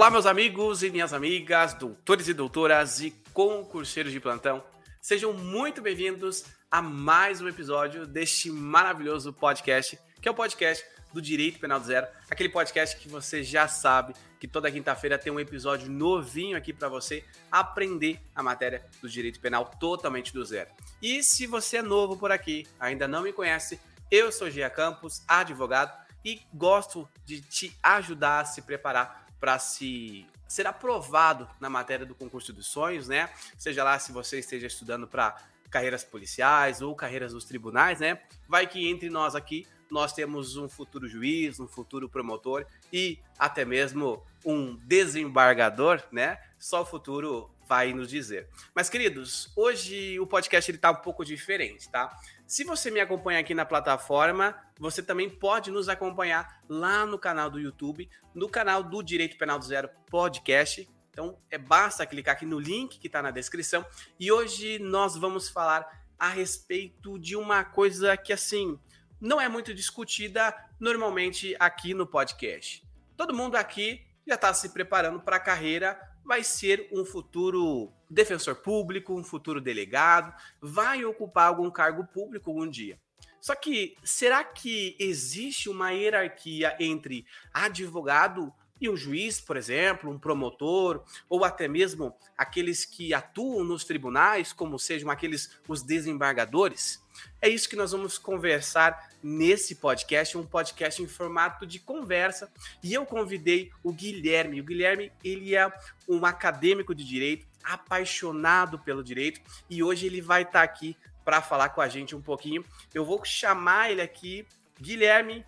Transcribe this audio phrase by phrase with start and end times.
[0.00, 4.64] Olá, meus amigos e minhas amigas, doutores e doutoras e concurseiros de plantão.
[4.98, 10.82] Sejam muito bem-vindos a mais um episódio deste maravilhoso podcast, que é o podcast
[11.12, 15.30] do Direito Penal do Zero, aquele podcast que você já sabe que toda quinta-feira tem
[15.30, 17.22] um episódio novinho aqui para você
[17.52, 20.70] aprender a matéria do direito penal totalmente do zero.
[21.02, 23.78] E se você é novo por aqui, ainda não me conhece,
[24.10, 25.92] eu sou Gia Campos, advogado,
[26.24, 32.14] e gosto de te ajudar a se preparar para se ser aprovado na matéria do
[32.14, 33.30] concurso dos sonhos, né?
[33.56, 35.36] Seja lá se você esteja estudando para
[35.70, 38.20] carreiras policiais ou carreiras dos tribunais, né?
[38.48, 43.64] Vai que entre nós aqui nós temos um futuro juiz, um futuro promotor e até
[43.64, 46.38] mesmo um desembargador, né?
[46.58, 48.48] Só o futuro vai nos dizer.
[48.74, 52.18] Mas queridos, hoje o podcast ele tá um pouco diferente, tá?
[52.44, 57.48] Se você me acompanha aqui na plataforma, você também pode nos acompanhar lá no canal
[57.48, 60.90] do YouTube, no canal do Direito Penal do Zero Podcast.
[61.12, 63.86] Então, é basta clicar aqui no link que está na descrição.
[64.18, 68.80] E hoje nós vamos falar a respeito de uma coisa que, assim,
[69.20, 72.82] não é muito discutida normalmente aqui no podcast.
[73.16, 78.56] Todo mundo aqui já está se preparando para a carreira vai ser um futuro defensor
[78.56, 82.98] público, um futuro delegado, vai ocupar algum cargo público algum dia.
[83.40, 90.18] Só que será que existe uma hierarquia entre advogado e um juiz, por exemplo, um
[90.18, 97.02] promotor, ou até mesmo aqueles que atuam nos tribunais, como sejam aqueles os desembargadores?
[97.42, 102.50] É isso que nós vamos conversar nesse podcast, um podcast em formato de conversa.
[102.82, 104.60] E eu convidei o Guilherme.
[104.60, 105.70] O Guilherme, ele é
[106.08, 111.68] um acadêmico de direito, apaixonado pelo direito, e hoje ele vai estar aqui para falar
[111.70, 112.64] com a gente um pouquinho.
[112.94, 114.46] Eu vou chamar ele aqui.
[114.80, 115.44] Guilherme,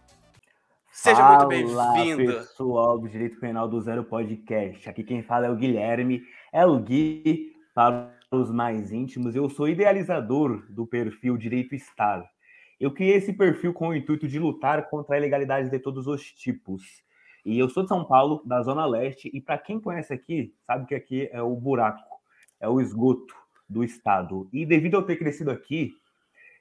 [0.92, 2.34] seja fala, muito bem-vindo.
[2.34, 4.86] pessoal do Direito Penal do Zero Podcast.
[4.90, 9.34] Aqui quem fala é o Guilherme, é o Gui para os mais íntimos.
[9.34, 12.22] Eu sou idealizador do perfil Direito Estar.
[12.78, 16.30] Eu criei esse perfil com o intuito de lutar contra a ilegalidade de todos os
[16.30, 16.82] tipos.
[17.44, 20.86] E eu sou de São Paulo, da Zona Leste, e para quem conhece aqui, sabe
[20.86, 22.20] que aqui é o buraco,
[22.60, 23.34] é o esgoto
[23.66, 24.46] do estado.
[24.52, 25.90] E devido a eu ter crescido aqui,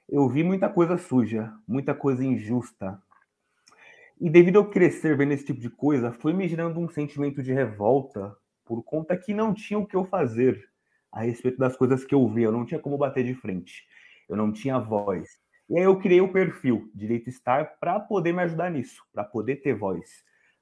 [0.08, 2.98] eu vi muita coisa suja, muita coisa injusta.
[4.22, 7.42] E devido a eu crescer vendo esse tipo de coisa, foi me gerando um sentimento
[7.42, 8.32] de revolta
[8.64, 10.64] por conta que não tinha o que eu fazer
[11.10, 13.82] a respeito das coisas que eu vi, eu não tinha como bater de frente,
[14.28, 15.28] eu não tinha voz.
[15.68, 19.56] E aí eu criei o perfil Direito Estar para poder me ajudar nisso, para poder
[19.56, 20.08] ter voz,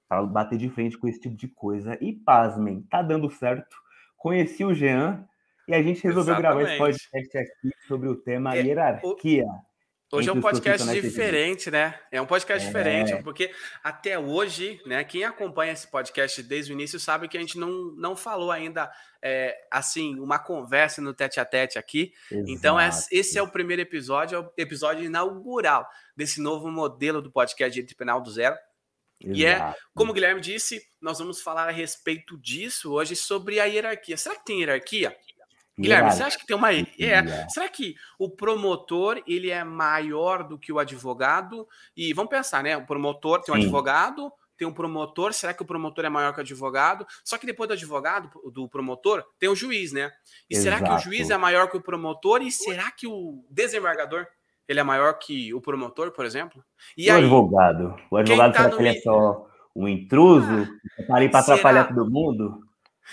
[0.08, 1.98] para bater de frente com esse tipo de coisa.
[2.00, 3.76] E pasmem, tá dando certo.
[4.16, 5.28] Conheci o Jean
[5.68, 6.78] e a gente resolveu Exatamente.
[6.78, 9.44] gravar esse podcast aqui sobre o tema é, hierarquia.
[9.44, 9.69] O
[10.12, 11.96] Hoje é um podcast diferente, né?
[12.10, 12.66] É um podcast é.
[12.66, 17.40] diferente, porque até hoje, né, quem acompanha esse podcast desde o início sabe que a
[17.40, 18.90] gente não, não falou ainda,
[19.22, 22.12] é, assim, uma conversa no tete a tete aqui.
[22.28, 22.50] Exato.
[22.50, 22.76] Então,
[23.12, 27.96] esse é o primeiro episódio, é o episódio inaugural desse novo modelo do podcast Direito
[27.96, 28.56] Penal do Zero.
[29.20, 29.38] Exato.
[29.38, 33.64] E é, como o Guilherme disse, nós vamos falar a respeito disso hoje sobre a
[33.66, 34.16] hierarquia.
[34.16, 35.16] Será que tem hierarquia?
[35.80, 36.72] Guilherme, você acha que tem uma.
[36.72, 41.66] É, será que o promotor ele é maior do que o advogado?
[41.96, 42.76] E vamos pensar, né?
[42.76, 43.64] O promotor tem um Sim.
[43.64, 45.32] advogado, tem um promotor.
[45.32, 47.06] Será que o promotor é maior que o advogado?
[47.24, 50.10] Só que depois do advogado, do promotor, tem o juiz, né?
[50.48, 50.62] E Exato.
[50.62, 52.42] será que o juiz é maior que o promotor?
[52.42, 54.26] E será que o desembargador
[54.68, 56.62] ele é maior que o promotor, por exemplo?
[56.96, 57.96] E o aí, advogado.
[58.10, 60.68] O advogado tá será que ele é só um intruso?
[60.98, 62.60] Ah, tá ali para atrapalhar todo mundo?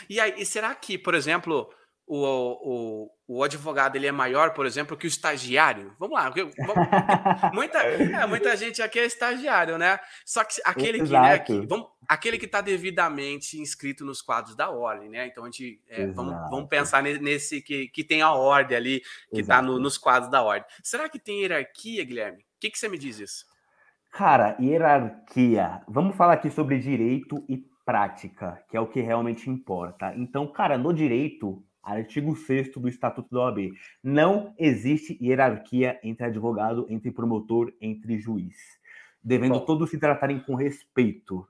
[0.09, 1.67] E aí, e será que, por exemplo,
[2.07, 5.93] o, o, o advogado ele é maior, por exemplo, que o estagiário.
[5.99, 6.53] Vamos lá, vamos,
[7.53, 9.99] muita, é, muita gente aqui é estagiário, né?
[10.25, 14.69] Só que aquele que, né, que vamos, aquele que está devidamente inscrito nos quadros da
[14.69, 15.27] ordem, né?
[15.27, 19.41] Então a gente é, vamos, vamos pensar nesse que, que tem a ordem ali, que
[19.41, 20.65] está no, nos quadros da ordem.
[20.81, 22.39] Será que tem hierarquia, Guilherme?
[22.39, 23.45] O que, que você me diz isso?
[24.13, 25.81] Cara, hierarquia.
[25.87, 30.13] Vamos falar aqui sobre direito e prática, que é o que realmente importa.
[30.15, 33.71] Então, cara, no direito, Artigo 6 do Estatuto da OAB.
[34.03, 38.57] Não existe hierarquia entre advogado, entre promotor, entre juiz.
[39.23, 39.65] Devendo Bom.
[39.65, 41.47] todos se tratarem com respeito.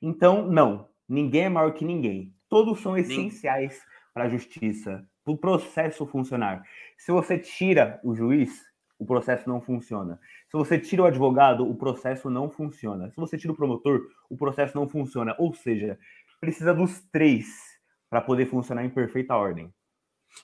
[0.00, 0.88] Então, não.
[1.08, 2.32] Ninguém é maior que ninguém.
[2.48, 3.82] Todos são essenciais
[4.12, 6.62] para a justiça, para o processo funcionar.
[6.96, 8.62] Se você tira o juiz,
[8.96, 10.20] o processo não funciona.
[10.48, 13.10] Se você tira o advogado, o processo não funciona.
[13.10, 15.34] Se você tira o promotor, o processo não funciona.
[15.36, 15.98] Ou seja,
[16.40, 17.73] precisa dos três
[18.14, 19.74] para poder funcionar em perfeita ordem.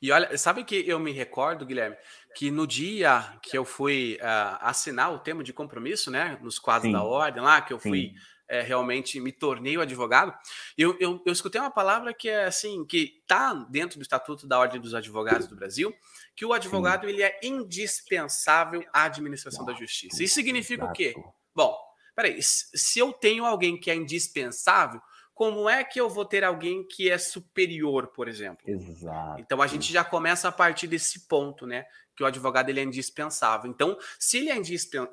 [0.02, 1.96] E olha, sabe que eu me recordo, Guilherme,
[2.34, 6.88] que no dia que eu fui uh, assinar o termo de compromisso, né, nos quadros
[6.88, 6.92] Sim.
[6.92, 8.12] da ordem lá, que eu fui
[8.48, 10.36] é, realmente me tornei o advogado,
[10.76, 14.58] eu, eu, eu, escutei uma palavra que é assim, que está dentro do Estatuto da
[14.58, 15.94] Ordem dos Advogados do Brasil,
[16.34, 17.12] que o advogado Sim.
[17.12, 20.24] ele é indispensável à administração da justiça.
[20.24, 20.92] Isso significa Exato.
[20.92, 21.14] o quê?
[21.54, 21.78] Bom,
[22.16, 25.00] peraí, se eu tenho alguém que é indispensável,
[25.40, 28.62] como é que eu vou ter alguém que é superior, por exemplo?
[28.66, 29.40] Exato.
[29.40, 31.86] Então a gente já começa a partir desse ponto, né?
[32.14, 33.70] Que o advogado ele é indispensável.
[33.70, 34.56] Então, se ele é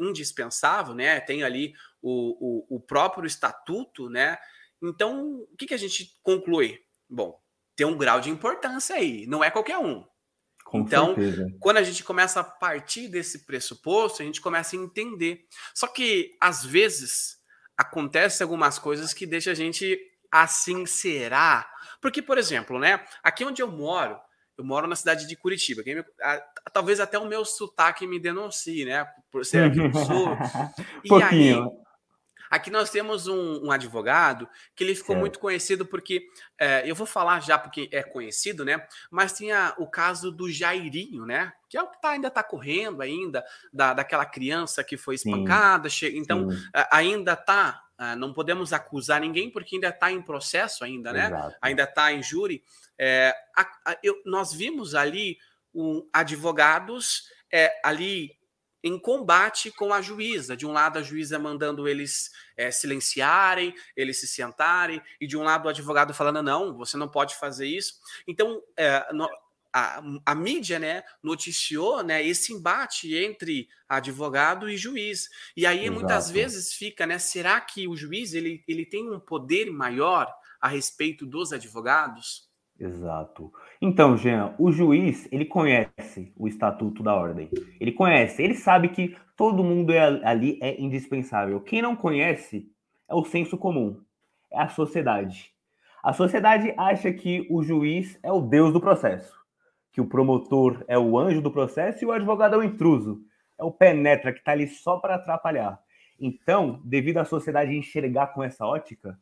[0.01, 1.21] indispensável, né?
[1.21, 4.38] Tem ali o, o, o próprio estatuto, né?
[4.83, 6.77] Então, o que, que a gente conclui?
[7.09, 7.41] Bom,
[7.74, 10.06] tem um grau de importância aí, não é qualquer um.
[10.65, 11.47] Com então, certeza.
[11.62, 15.45] quando a gente começa a partir desse pressuposto, a gente começa a entender.
[15.74, 17.38] Só que, às vezes,
[17.77, 19.97] acontecem algumas coisas que deixam a gente
[20.31, 21.69] assim será?
[22.01, 24.19] Porque, por exemplo, né, aqui onde eu moro,
[24.57, 25.83] eu moro na cidade de Curitiba.
[25.85, 26.38] Me, a,
[26.74, 29.07] talvez até o meu sotaque me denuncie, né?
[29.31, 30.29] Por ser aqui do sul.
[31.06, 31.63] e Pouquinho.
[31.63, 31.88] aí,
[32.50, 35.19] aqui nós temos um, um, advogado que ele ficou certo.
[35.19, 36.27] muito conhecido porque
[36.59, 38.83] é, eu vou falar já porque é conhecido, né?
[39.12, 41.53] Mas tinha o caso do Jairinho, né?
[41.69, 45.88] Que é o que tá, ainda está correndo ainda, da, daquela criança que foi espancada.
[46.13, 46.57] Então, Sim.
[46.89, 51.27] ainda está ah, não podemos acusar ninguém porque ainda está em processo ainda, né?
[51.27, 51.55] Exato.
[51.61, 52.63] Ainda está em júri.
[52.97, 55.38] É, a, a, eu, nós vimos ali
[55.73, 58.38] um, advogados é, ali
[58.83, 60.55] em combate com a juíza.
[60.55, 65.43] De um lado, a juíza mandando eles é, silenciarem, eles se sentarem, e de um
[65.43, 67.95] lado, o advogado falando: não, você não pode fazer isso.
[68.27, 69.27] Então, é, no,
[69.77, 75.29] a, a, mídia né, noticiou né, esse embate entre advogado e juiz.
[75.56, 75.94] E aí Exato.
[75.94, 77.19] muitas vezes fica, né?
[77.19, 82.47] Será que o juiz ele, ele tem um poder maior a respeito dos advogados?
[82.79, 83.51] Exato.
[83.79, 87.50] Então, Jean, o juiz ele conhece o estatuto da ordem.
[87.79, 91.62] Ele conhece, ele sabe que todo mundo é, ali é indispensável.
[91.62, 92.68] Quem não conhece
[93.07, 94.01] é o senso comum,
[94.51, 95.51] é a sociedade.
[96.03, 99.46] A sociedade acha que o juiz é o deus do processo
[99.97, 103.19] que o promotor é o anjo do processo e o advogado é o intruso,
[103.57, 105.81] é o penetra que está ali só para atrapalhar.
[106.19, 109.19] Então, devido à sociedade enxergar com essa ótica,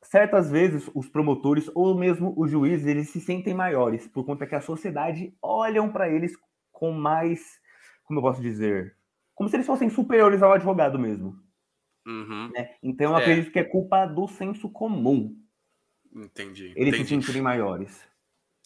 [0.00, 4.54] certas vezes os promotores ou mesmo os juízes eles se sentem maiores por conta que
[4.54, 6.32] a sociedade olham para eles
[6.72, 7.60] com mais,
[8.04, 8.96] como eu posso dizer,
[9.34, 11.38] como se eles fossem superiores ao advogado mesmo.
[12.06, 12.50] Uhum.
[12.54, 12.70] Né?
[12.82, 13.20] Então eu é.
[13.20, 15.38] acredito que é culpa do senso comum.
[16.10, 16.72] Entendi.
[16.74, 17.02] Eles entendi.
[17.02, 18.10] se sentirem maiores.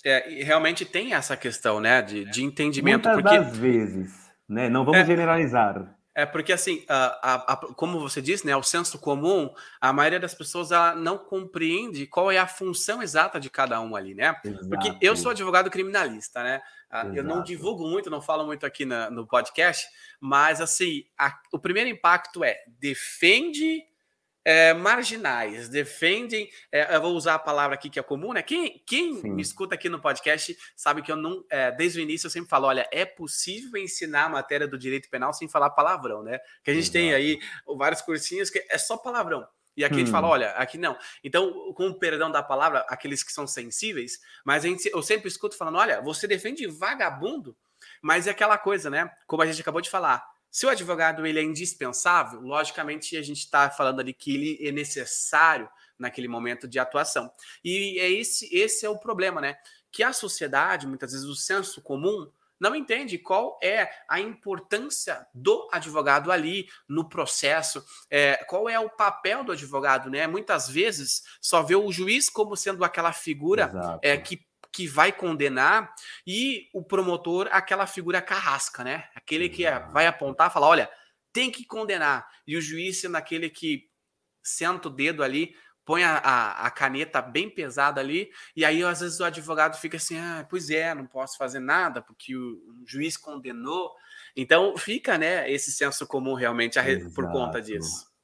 [0.08, 3.08] É, e realmente tem essa questão, né, de, de entendimento.
[3.08, 3.38] Muitas porque...
[3.38, 4.68] das vezes, né?
[4.68, 5.96] Não vamos é, generalizar.
[6.14, 10.20] É porque, assim, a, a, a, como você disse, né, o senso comum, a maioria
[10.20, 14.36] das pessoas ela não compreende qual é a função exata de cada um ali, né?
[14.44, 14.68] Exato.
[14.68, 16.62] Porque eu sou advogado criminalista, né?
[16.88, 17.16] Exato.
[17.16, 19.88] Eu não divulgo muito, não falo muito aqui na, no podcast,
[20.20, 21.02] mas, assim,
[21.52, 23.82] o primeiro impacto é defende
[24.46, 26.48] é, marginais, defendem.
[26.70, 28.44] É, eu vou usar a palavra aqui que é comum, né?
[28.44, 32.28] Quem, quem me escuta aqui no podcast sabe que eu não, é, desde o início,
[32.28, 36.22] eu sempre falo: olha, é possível ensinar a matéria do direito penal sem falar palavrão,
[36.22, 36.38] né?
[36.62, 36.92] Que a gente Exato.
[36.92, 37.40] tem aí
[37.76, 39.44] vários cursinhos que é só palavrão.
[39.76, 39.96] E aqui hum.
[39.96, 40.30] a gente fala, hum.
[40.30, 40.96] olha, aqui não.
[41.24, 45.26] Então, com o perdão da palavra, aqueles que são sensíveis, mas a gente, eu sempre
[45.26, 47.56] escuto falando, olha, você defende vagabundo,
[48.00, 49.10] mas é aquela coisa, né?
[49.26, 50.24] Como a gente acabou de falar,
[50.56, 54.72] se o advogado ele é indispensável, logicamente a gente está falando ali que ele é
[54.72, 57.30] necessário naquele momento de atuação.
[57.62, 59.58] E é esse, esse é o problema, né?
[59.92, 65.68] Que a sociedade, muitas vezes o senso comum, não entende qual é a importância do
[65.70, 70.26] advogado ali no processo, é, qual é o papel do advogado, né?
[70.26, 74.40] Muitas vezes só vê o juiz como sendo aquela figura é, que
[74.76, 75.90] que vai condenar
[76.26, 79.08] e o promotor aquela figura carrasca, né?
[79.14, 80.90] Aquele que é, vai apontar, falar, olha,
[81.32, 82.28] tem que condenar.
[82.46, 83.88] E o juiz sendo aquele que
[84.42, 89.00] senta o dedo ali, põe a, a, a, caneta bem pesada ali, e aí às
[89.00, 93.16] vezes o advogado fica assim, ah, pois é, não posso fazer nada porque o, juiz
[93.16, 93.94] condenou.
[94.36, 96.78] Então fica, né, esse senso comum realmente
[97.14, 98.14] por conta disso.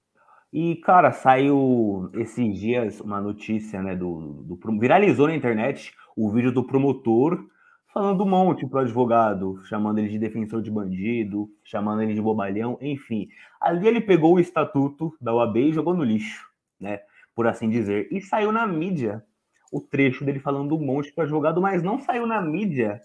[0.52, 6.52] E, cara, saiu esses dias uma notícia, né, do, do viralizou na internet o vídeo
[6.52, 7.42] do promotor
[7.92, 12.78] falando um monte pro advogado, chamando ele de defensor de bandido, chamando ele de bobalhão,
[12.80, 13.28] enfim.
[13.61, 16.47] Ali ele pegou o estatuto da OAB e jogou no lixo,
[16.80, 17.00] né?
[17.35, 18.09] Por assim dizer.
[18.11, 19.23] E saiu na mídia
[19.71, 23.00] o trecho dele falando um monte pro advogado, mas não saiu na mídia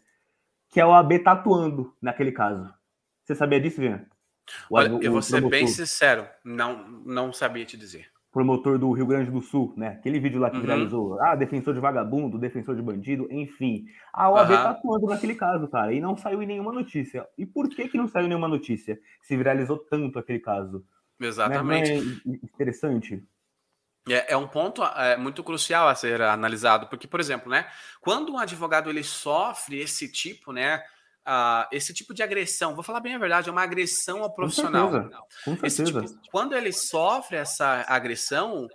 [0.70, 2.74] que a OAB tá atuando naquele caso.
[3.24, 4.06] Você sabia disso, Vian?
[4.72, 8.10] Olha, eu vou ser bem sincero, não, não sabia te dizer.
[8.32, 9.89] promotor do Rio Grande do Sul, né?
[10.00, 10.62] Aquele vídeo lá que uhum.
[10.62, 11.20] viralizou.
[11.22, 13.86] Ah, defensor de vagabundo, defensor de bandido, enfim.
[14.13, 14.56] A OAB uhum.
[14.58, 17.27] tá atuando naquele caso, cara, e não saiu em nenhuma notícia.
[17.38, 19.00] E por que que não saiu nenhuma notícia?
[19.22, 20.86] Se viralizou tanto aquele caso.
[21.20, 21.94] Exatamente.
[22.25, 23.24] Não é interessante.
[24.10, 27.68] É, é, um ponto é, muito crucial a ser analisado, porque, por exemplo, né,
[28.00, 30.82] quando um advogado ele sofre esse tipo, né,
[31.27, 34.89] uh, esse tipo de agressão, vou falar bem a verdade, é uma agressão ao profissional.
[34.89, 35.24] Com certeza.
[35.43, 36.01] Com certeza.
[36.01, 38.67] Tipo, quando ele sofre essa agressão,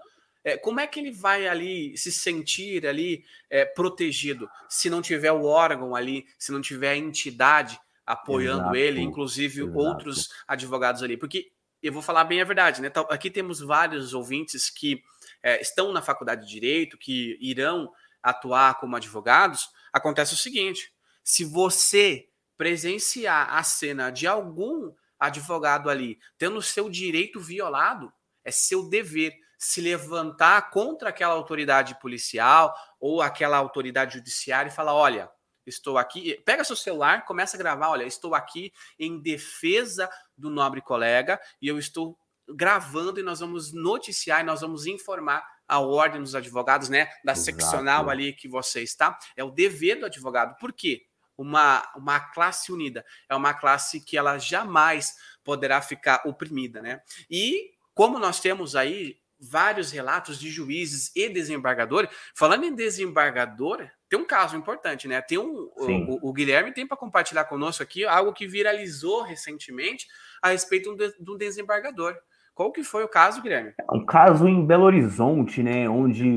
[0.45, 5.33] é, como é que ele vai ali se sentir ali é, protegido se não tiver
[5.33, 9.79] o órgão ali, se não tiver a entidade apoiando exato, ele, inclusive exato.
[9.79, 11.17] outros advogados ali?
[11.17, 11.51] Porque
[11.83, 12.91] eu vou falar bem a verdade, né?
[13.09, 15.03] Aqui temos vários ouvintes que
[15.43, 17.91] é, estão na faculdade de direito, que irão
[18.23, 19.69] atuar como advogados.
[19.93, 20.93] Acontece o seguinte:
[21.25, 22.29] se você
[22.63, 28.13] presenciar a cena de algum advogado ali tendo seu direito violado,
[28.45, 34.95] é seu dever se levantar contra aquela autoridade policial ou aquela autoridade judiciária e falar:
[34.95, 35.29] olha,
[35.67, 36.41] estou aqui.
[36.47, 41.67] Pega seu celular, começa a gravar: olha, estou aqui em defesa do nobre colega e
[41.67, 42.17] eu estou
[42.49, 47.33] gravando e nós vamos noticiar e nós vamos informar a ordem dos advogados, né, da
[47.33, 47.45] Exato.
[47.45, 49.19] seccional ali que você está.
[49.37, 50.57] É o dever do advogado.
[50.59, 51.03] Por quê?
[51.37, 57.01] Uma, uma classe unida, é uma classe que ela jamais poderá ficar oprimida, né?
[57.31, 64.19] E como nós temos aí vários relatos de juízes e desembargadores, falando em desembargador, tem
[64.19, 65.21] um caso importante, né?
[65.21, 70.07] Tem um, o, o, Guilherme tem para compartilhar conosco aqui algo que viralizou recentemente
[70.41, 72.17] a respeito do desembargador.
[72.55, 73.73] Qual que foi o caso, Guilherme?
[73.79, 75.89] É um caso em Belo Horizonte, né?
[75.89, 76.37] Onde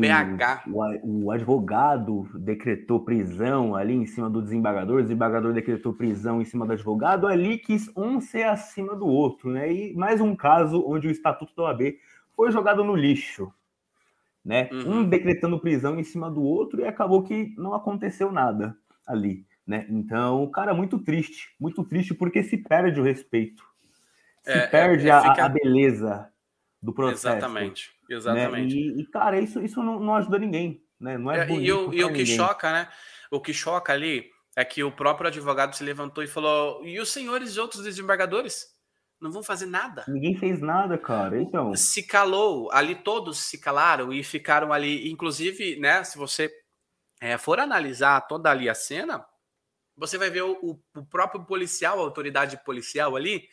[0.67, 6.45] o, o, advogado decretou prisão ali em cima do desembargador, o desembargador decretou prisão em
[6.45, 9.71] cima do advogado, ali quis um ser acima do outro, né?
[9.71, 11.95] E mais um caso onde o Estatuto da OAB
[12.33, 13.51] foi jogado no lixo,
[14.43, 14.69] né?
[14.71, 14.99] Uhum.
[14.99, 18.73] Um decretando prisão em cima do outro e acabou que não aconteceu nada
[19.05, 19.85] ali, né?
[19.89, 23.74] Então, cara, muito triste, muito triste porque se perde o respeito
[24.45, 25.43] é, é perde é, fica...
[25.43, 26.29] a, a, beleza
[26.81, 27.27] do processo.
[27.27, 28.75] Exatamente, exatamente.
[28.75, 28.81] Né?
[28.81, 31.17] E, e, cara, isso, isso não, não ajuda ninguém, né?
[31.17, 32.35] Não é, é e, o, e o que ninguém.
[32.37, 32.89] choca, né?
[33.31, 37.09] O que choca ali é que o próprio advogado se levantou e falou: e os
[37.09, 38.73] senhores e outros desembargadores?
[39.19, 40.03] Não vão fazer nada.
[40.07, 41.41] Ninguém fez nada, cara.
[41.41, 41.73] Então.
[41.75, 45.09] Se calou, ali todos se calaram e ficaram ali.
[45.09, 46.03] Inclusive, né?
[46.03, 46.51] Se você
[47.21, 49.25] é, for analisar toda ali a cena,
[49.97, 53.47] você vai ver o, o próprio policial, a autoridade policial ali,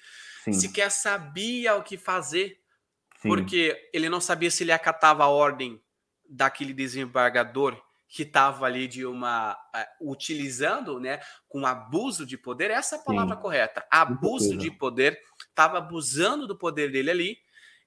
[0.44, 0.52] Sim.
[0.52, 2.60] sequer sabia o que fazer,
[3.18, 3.28] Sim.
[3.28, 5.80] porque ele não sabia se ele acatava a ordem
[6.28, 12.96] daquele desembargador que estava ali de uma uh, utilizando, né, com abuso de poder, essa
[12.96, 13.40] é a palavra Sim.
[13.42, 15.18] correta, abuso de poder,
[15.48, 17.38] estava abusando do poder dele ali,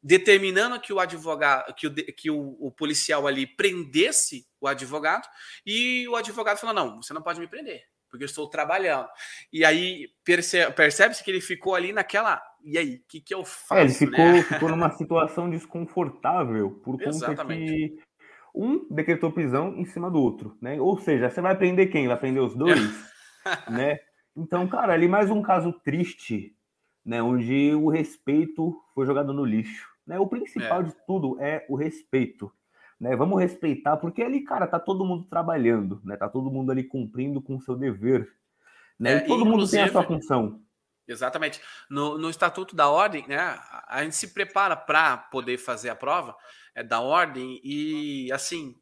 [0.02, 5.28] determinando que o advogado, que o, que o, o policial ali prendesse o advogado,
[5.66, 7.84] e o advogado falou: não, você não pode me prender
[8.16, 9.08] porque eu estou trabalhando.
[9.52, 10.08] E aí
[10.76, 12.42] percebe-se que ele ficou ali naquela.
[12.64, 13.76] E aí, o que, que eu faço?
[13.76, 14.42] É, ele ficou, né?
[14.42, 18.00] ficou numa situação desconfortável por conta que
[18.54, 20.80] um decretou prisão em cima do outro, né?
[20.80, 22.08] Ou seja, você vai prender quem?
[22.08, 22.80] Vai prender os dois,
[23.70, 24.00] né?
[24.36, 26.56] Então, cara, ali mais um caso triste,
[27.06, 27.22] né?
[27.22, 29.88] Onde o respeito foi jogado no lixo.
[30.08, 30.20] Né?
[30.20, 30.84] O principal é.
[30.84, 32.52] de tudo é o respeito
[33.00, 33.16] né?
[33.16, 36.16] Vamos respeitar, porque ali, cara, tá todo mundo trabalhando, né?
[36.16, 38.32] Tá todo mundo ali cumprindo com o seu dever,
[39.00, 39.16] né?
[39.16, 40.62] É, e todo mundo tem a sua função.
[41.08, 41.62] Exatamente.
[41.90, 43.38] No, no Estatuto da Ordem, né?
[43.88, 46.36] A gente se prepara para poder fazer a prova
[46.74, 48.76] é, da ordem e, assim,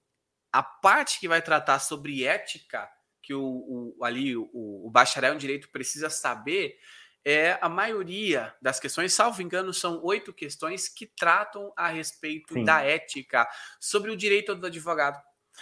[0.51, 2.89] a parte que vai tratar sobre ética
[3.21, 6.77] que o, o ali o, o bacharel em direito precisa saber
[7.25, 12.65] é a maioria das questões, salvo engano, são oito questões que tratam a respeito Sim.
[12.65, 13.47] da ética
[13.79, 15.21] sobre o direito do advogado.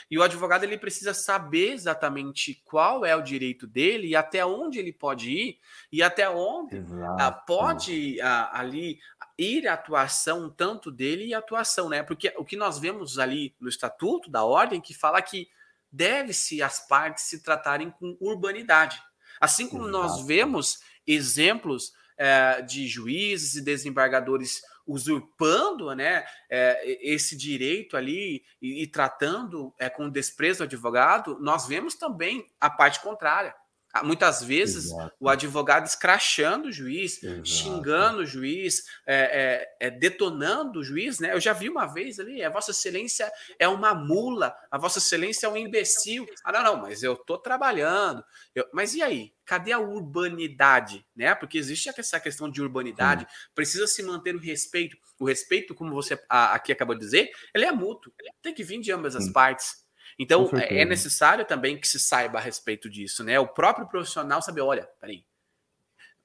[0.10, 4.80] E o advogado ele precisa saber exatamente qual é o direito dele e até onde
[4.80, 5.60] ele pode ir
[5.92, 9.00] e até onde uh, pode uh, ali
[9.38, 12.04] ir a atuação tanto dele e a atuação, né?
[12.04, 15.50] Porque o que nós vemos ali no estatuto da ordem que fala que
[15.92, 19.02] deve-se as partes se tratarem com urbanidade.
[19.40, 19.98] Assim como Exato.
[19.98, 28.84] nós vemos exemplos é, de juízes e desembargadores usurpando né, é, esse direito ali e,
[28.84, 33.56] e tratando é, com desprezo o advogado, nós vemos também a parte contrária.
[33.94, 35.16] Ah, muitas vezes Exato.
[35.20, 37.46] o advogado escrachando o juiz, Exato.
[37.48, 41.34] xingando o juiz, é, é, é, detonando o juiz, né?
[41.34, 45.48] Eu já vi uma vez ali, a Vossa Excelência é uma mula, a Vossa Excelência
[45.48, 46.26] é um imbecil.
[46.44, 48.24] Ah, não, não, mas eu tô trabalhando.
[48.56, 49.34] Eu, mas e aí?
[49.46, 51.06] Cadê a urbanidade?
[51.16, 51.36] Né?
[51.36, 53.50] Porque existe essa questão de urbanidade, Sim.
[53.54, 54.96] precisa se manter o respeito.
[55.20, 58.80] O respeito, como você aqui acabou de dizer, ele é mútuo, ele tem que vir
[58.80, 59.20] de ambas Sim.
[59.20, 59.82] as partes.
[60.20, 63.40] Então, é, é necessário também que se saiba a respeito disso, né?
[63.40, 65.24] O próprio profissional saber, olha, peraí,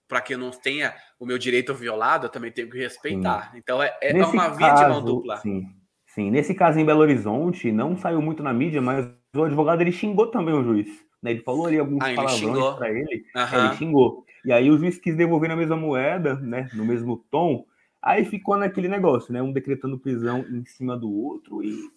[0.08, 3.50] para que eu não tenha o meu direito violado, eu também tenho que respeitar.
[3.50, 3.58] Sim.
[3.58, 5.38] Então, é, é uma via de mão dupla.
[5.38, 5.66] Sim.
[6.06, 9.92] sim, nesse caso em Belo Horizonte, não saiu muito na mídia, mas o advogado ele
[9.92, 10.88] xingou também o juiz.
[11.22, 11.32] Né?
[11.32, 13.64] Ele falou ali alguns ah, palavrões para ele, uhum.
[13.64, 14.24] ele xingou.
[14.44, 16.68] E aí o juiz quis devolver na mesma moeda, né?
[16.72, 17.66] No mesmo tom.
[18.00, 19.42] Aí ficou naquele negócio, né?
[19.42, 21.90] Um decretando prisão em cima do outro e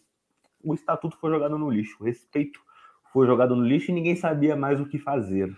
[0.63, 2.59] o estatuto foi jogado no lixo, o respeito
[3.11, 5.55] foi jogado no lixo e ninguém sabia mais o que fazer,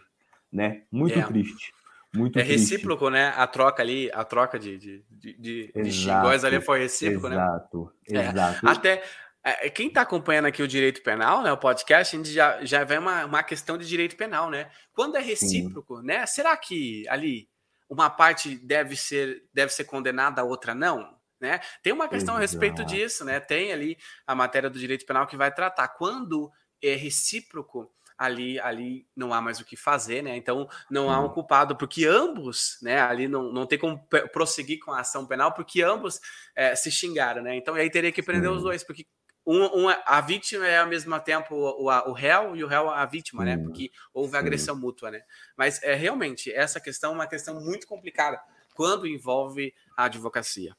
[0.51, 0.83] né?
[0.91, 1.23] Muito é.
[1.23, 1.73] triste.
[2.13, 2.71] Muito é triste.
[2.71, 3.33] recíproco, né?
[3.37, 8.21] A troca ali, a troca de, de, de, de, exato, ali foi recíproco, exato, né?
[8.21, 8.67] Exato, exato.
[8.67, 9.03] É, até
[9.43, 12.83] é, quem está acompanhando aqui o direito penal, né, o podcast, a gente já, já
[12.83, 14.69] vê uma, uma questão de direito penal, né?
[14.93, 16.05] Quando é recíproco, Sim.
[16.05, 16.25] né?
[16.25, 17.49] Será que ali
[17.89, 21.15] uma parte deve ser, deve ser condenada, a outra não?
[21.41, 21.59] Né?
[21.81, 22.37] Tem uma questão Exato.
[22.37, 23.39] a respeito disso, né?
[23.39, 25.87] Tem ali a matéria do direito penal que vai tratar.
[25.87, 30.35] Quando é recíproco, ali, ali não há mais o que fazer, né?
[30.35, 33.01] Então não há um culpado, porque ambos, né?
[33.01, 33.99] Ali não, não tem como
[34.31, 36.19] prosseguir com a ação penal, porque ambos
[36.55, 37.55] é, se xingaram, né?
[37.55, 38.57] Então aí teria que prender Sim.
[38.57, 39.07] os dois, porque
[39.43, 42.91] um, um, a vítima é ao mesmo tempo o, o, o réu e o réu
[42.91, 43.57] a vítima, né?
[43.57, 45.23] Porque houve agressão mútua, né?
[45.57, 48.39] Mas é realmente essa questão é uma questão muito complicada
[48.75, 50.75] quando envolve a advocacia.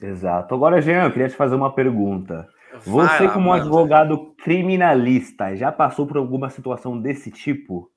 [0.00, 0.54] Exato.
[0.54, 2.48] Agora, Jean, eu queria te fazer uma pergunta.
[2.84, 3.62] Você, lá, como mano.
[3.62, 7.90] advogado criminalista, já passou por alguma situação desse tipo?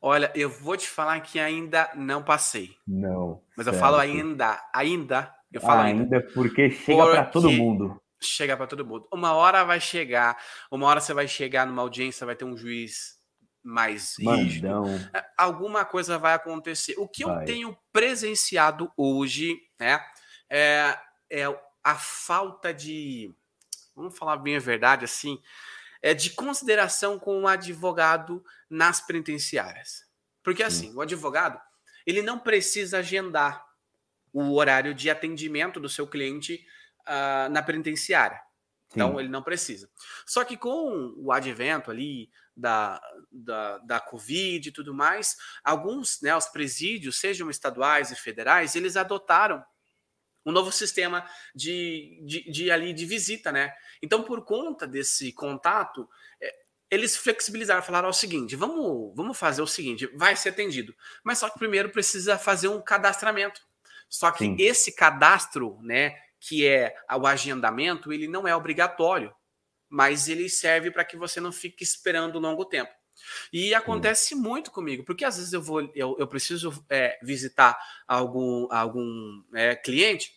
[0.00, 2.76] Olha, eu vou te falar que ainda não passei.
[2.86, 3.42] Não.
[3.56, 3.76] Mas certo.
[3.76, 5.34] eu falo ainda, ainda.
[5.52, 8.00] Eu falo ainda, ainda porque chega para todo mundo.
[8.20, 9.08] Chega para todo mundo.
[9.12, 10.36] Uma hora vai chegar,
[10.70, 13.16] uma hora você vai chegar numa audiência, vai ter um juiz
[13.64, 14.68] mais rígido.
[15.12, 16.94] É, alguma coisa vai acontecer.
[16.98, 17.42] O que vai.
[17.42, 20.00] eu tenho presenciado hoje, né?
[20.50, 20.98] É,
[21.30, 21.44] é
[21.82, 23.34] a falta de,
[23.94, 25.40] vamos falar bem a verdade assim,
[26.02, 30.04] é de consideração com o advogado nas penitenciárias.
[30.42, 31.60] Porque assim, o advogado,
[32.06, 33.66] ele não precisa agendar
[34.32, 36.64] o horário de atendimento do seu cliente
[37.02, 38.40] uh, na penitenciária.
[38.90, 39.20] Então, Sim.
[39.20, 39.90] ele não precisa.
[40.26, 46.34] Só que com o advento ali da, da, da Covid e tudo mais, alguns, né,
[46.36, 49.64] os presídios, sejam estaduais e federais, eles adotaram
[50.46, 53.74] um novo sistema de, de, de, ali de visita, né?
[54.00, 56.08] Então, por conta desse contato,
[56.40, 56.54] é,
[56.88, 61.50] eles flexibilizaram, falaram o seguinte: vamos, vamos fazer o seguinte, vai ser atendido, mas só
[61.50, 63.60] que primeiro precisa fazer um cadastramento.
[64.08, 64.56] Só que Sim.
[64.60, 69.34] esse cadastro, né, que é o agendamento, ele não é obrigatório,
[69.88, 72.92] mas ele serve para que você não fique esperando um longo tempo.
[73.52, 78.68] E acontece muito comigo, porque às vezes eu vou, eu, eu preciso é, visitar algum,
[78.70, 80.32] algum é, cliente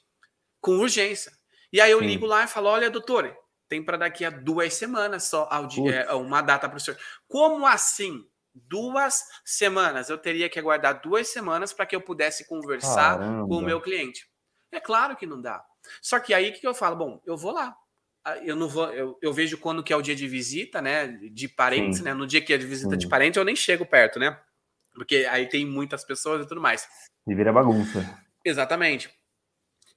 [0.61, 1.31] com urgência.
[1.71, 3.35] E aí eu ligo lá e falo: olha, doutor,
[3.67, 5.47] tem para daqui a duas semanas só
[5.93, 6.99] é, uma data para o senhor.
[7.27, 8.25] Como assim?
[8.53, 10.09] Duas semanas.
[10.09, 13.47] Eu teria que aguardar duas semanas para que eu pudesse conversar Caramba.
[13.47, 14.27] com o meu cliente.
[14.71, 15.63] É claro que não dá.
[16.01, 17.75] Só que aí que eu falo, bom, eu vou lá.
[18.23, 21.07] Ah, eu não vou, eu, eu vejo quando que é o dia de visita, né?
[21.07, 22.05] De parentes, Sim.
[22.05, 22.13] né?
[22.13, 22.97] No dia que é de visita Sim.
[22.97, 24.37] de parente, eu nem chego perto, né?
[24.93, 26.87] Porque aí tem muitas pessoas e tudo mais.
[27.25, 28.03] E vira bagunça.
[28.43, 29.09] Exatamente.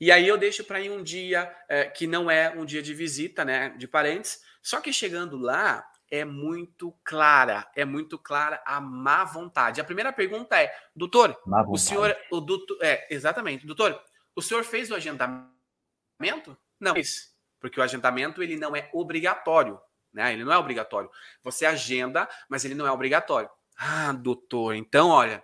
[0.00, 2.94] E aí eu deixo para ir um dia é, que não é um dia de
[2.94, 3.70] visita, né?
[3.70, 4.40] De parentes.
[4.62, 9.80] Só que chegando lá, é muito clara, é muito clara a má vontade.
[9.80, 11.36] A primeira pergunta é, doutor,
[11.68, 14.00] o senhor, o doutor, é, exatamente, doutor,
[14.36, 16.56] o senhor fez o agendamento?
[16.78, 17.31] Não, isso
[17.62, 19.80] porque o agendamento ele não é obrigatório,
[20.12, 20.32] né?
[20.32, 21.08] Ele não é obrigatório.
[21.42, 23.48] Você agenda, mas ele não é obrigatório.
[23.78, 25.42] Ah, doutor, então olha,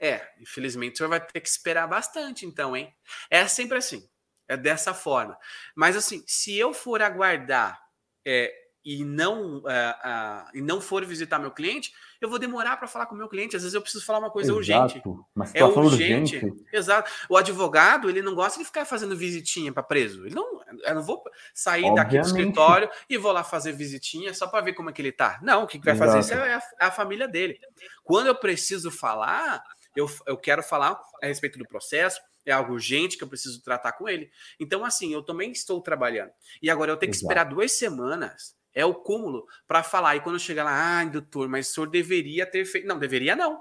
[0.00, 2.92] é, infelizmente o senhor vai ter que esperar bastante, então, hein?
[3.30, 4.08] É sempre assim,
[4.48, 5.38] é dessa forma.
[5.76, 7.78] Mas assim, se eu for aguardar
[8.26, 8.52] é,
[8.84, 13.06] e não uh, uh, e não for visitar meu cliente, eu vou demorar para falar
[13.06, 13.56] com o meu cliente.
[13.56, 14.58] Às vezes eu preciso falar uma coisa Exato.
[14.58, 15.02] urgente.
[15.34, 16.36] Uma é urgente.
[16.36, 16.64] urgente.
[16.72, 17.10] Exato.
[17.28, 20.26] O advogado, ele não gosta de ficar fazendo visitinha para preso.
[20.26, 21.22] Ele não, eu não vou
[21.54, 21.96] sair Obviamente.
[21.96, 25.12] daqui do escritório e vou lá fazer visitinha só para ver como é que ele
[25.12, 25.38] tá.
[25.42, 26.12] Não, o que, que vai Exato.
[26.12, 27.58] fazer isso é a, é a família dele.
[28.02, 29.62] Quando eu preciso falar,
[29.96, 33.92] eu, eu quero falar a respeito do processo, é algo urgente que eu preciso tratar
[33.92, 34.30] com ele.
[34.60, 36.30] Então, assim, eu também estou trabalhando.
[36.60, 40.16] E agora eu tenho que esperar duas semanas é o cúmulo para falar.
[40.16, 42.86] E quando chega lá, ai, doutor, mas o senhor deveria ter feito.
[42.86, 43.60] Não, deveria não.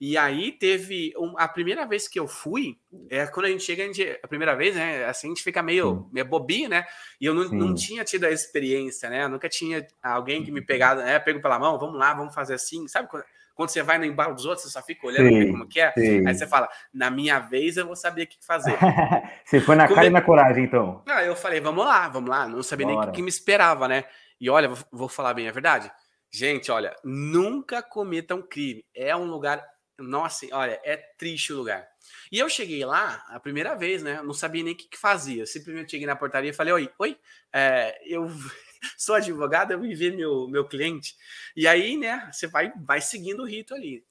[0.00, 2.78] E aí teve um, a primeira vez que eu fui,
[3.10, 5.04] é quando a gente chega, a, gente, a primeira vez, né?
[5.04, 6.86] Assim, a gente fica meio, meio bobinho, né?
[7.20, 9.24] E eu não, não tinha tido a experiência, né?
[9.24, 11.18] Eu nunca tinha alguém que me pegado, né?
[11.18, 13.08] Pego pela mão, vamos lá, vamos fazer assim, sabe?
[13.08, 15.78] Quando, quando você vai no embalo dos outros, você só fica olhando sim, como que
[15.78, 15.92] é.
[15.92, 16.26] Sim.
[16.26, 18.74] Aí você fala, na minha vez eu vou saber o que fazer.
[19.44, 21.02] você foi na cara e na coragem, então.
[21.06, 22.48] Ah, eu falei, vamos lá, vamos lá.
[22.48, 23.00] Não sabia Bora.
[23.00, 24.04] nem o que me esperava, né?
[24.40, 25.90] E olha, vou, vou falar bem a verdade.
[26.32, 28.84] Gente, olha, nunca cometam crime.
[28.94, 29.64] É um lugar
[30.00, 31.86] nossa, olha, é triste o lugar.
[32.32, 34.22] E eu cheguei lá a primeira vez, né?
[34.22, 35.46] Não sabia nem o que, que fazia.
[35.46, 37.18] simplesmente cheguei na portaria e falei: Oi, oi,
[37.52, 38.26] é, eu
[38.96, 41.14] sou advogado, eu vim ver meu, meu cliente.
[41.54, 44.04] E aí, né, você vai, vai seguindo o rito ali.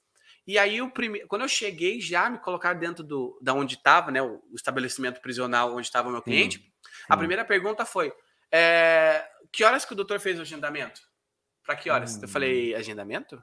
[0.46, 4.10] E aí, o primeiro, quando eu cheguei, já me colocaram dentro do, da onde estava,
[4.10, 6.58] né, o, estabelecimento prisional onde estava o meu cliente.
[6.58, 7.04] Sim, sim.
[7.08, 8.12] A primeira pergunta foi:
[8.52, 11.00] é, Que horas que o doutor fez o agendamento?
[11.64, 12.16] Para que horas?
[12.16, 12.20] Hum.
[12.22, 13.42] Eu falei: Agendamento?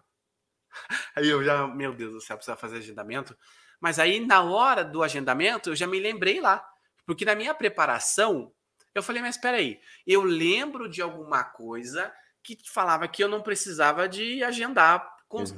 [1.15, 3.37] Aí eu já, meu Deus do céu, precisa fazer agendamento.
[3.79, 6.67] Mas aí, na hora do agendamento, eu já me lembrei lá.
[7.05, 8.51] Porque na minha preparação,
[8.93, 12.11] eu falei, mas espera aí, eu lembro de alguma coisa
[12.43, 15.07] que falava que eu não precisava de agendar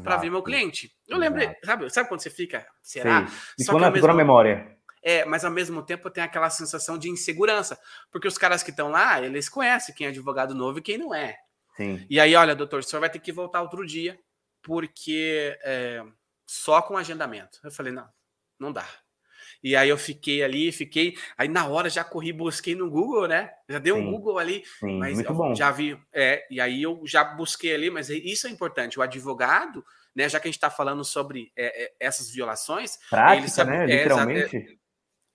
[0.04, 0.92] para ver meu cliente.
[1.08, 3.28] Eu lembrei, sabe, sabe quando você fica, será?
[3.28, 3.64] Sim.
[3.64, 4.14] Só que na mesmo...
[4.14, 4.79] memória.
[5.02, 7.80] É, mas ao mesmo tempo tem aquela sensação de insegurança,
[8.12, 11.14] porque os caras que estão lá, eles conhecem quem é advogado novo e quem não
[11.14, 11.38] é.
[11.76, 12.06] Sim.
[12.10, 14.20] E aí, olha, doutor, o senhor vai ter que voltar outro dia,
[14.62, 16.04] porque é,
[16.46, 17.60] só com agendamento.
[17.64, 18.08] Eu falei, não,
[18.60, 18.86] não dá.
[19.64, 21.16] E aí eu fiquei ali, fiquei.
[21.38, 23.52] Aí na hora já corri, busquei no Google, né?
[23.68, 25.54] Já dei um Google ali, sim, mas muito bom.
[25.56, 26.00] já vi.
[26.14, 28.98] É, e aí eu já busquei ali, mas isso é importante.
[28.98, 29.84] O advogado,
[30.16, 30.30] né?
[30.30, 33.84] Já que a gente está falando sobre é, é, essas violações, Prática, ele sabe, né?
[33.84, 34.80] É, Literalmente.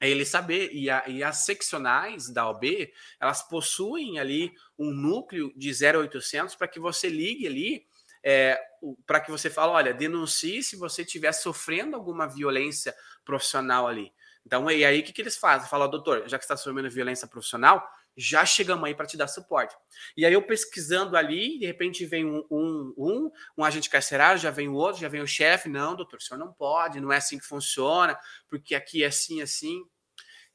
[0.05, 5.53] É, ele saber, e, a, e, as seccionais da OB, elas possuem ali um núcleo
[5.57, 7.87] de 0800 para que você ligue ali
[8.25, 8.59] é,
[9.07, 14.11] para que você fale, olha, denuncie se você estiver sofrendo alguma violência profissional ali.
[14.47, 15.69] Então, e aí o que, que eles fazem?
[15.69, 17.87] Fala, doutor, já que está sofrendo violência profissional,
[18.17, 19.75] já chegamos aí para te dar suporte.
[20.17, 24.51] E aí eu pesquisando ali, de repente vem um, um, um, um agente carcerário, já
[24.51, 25.69] vem o outro, já vem o chefe.
[25.69, 29.43] Não, doutor, o senhor não pode, não é assim que funciona, porque aqui é assim,
[29.43, 29.83] assim.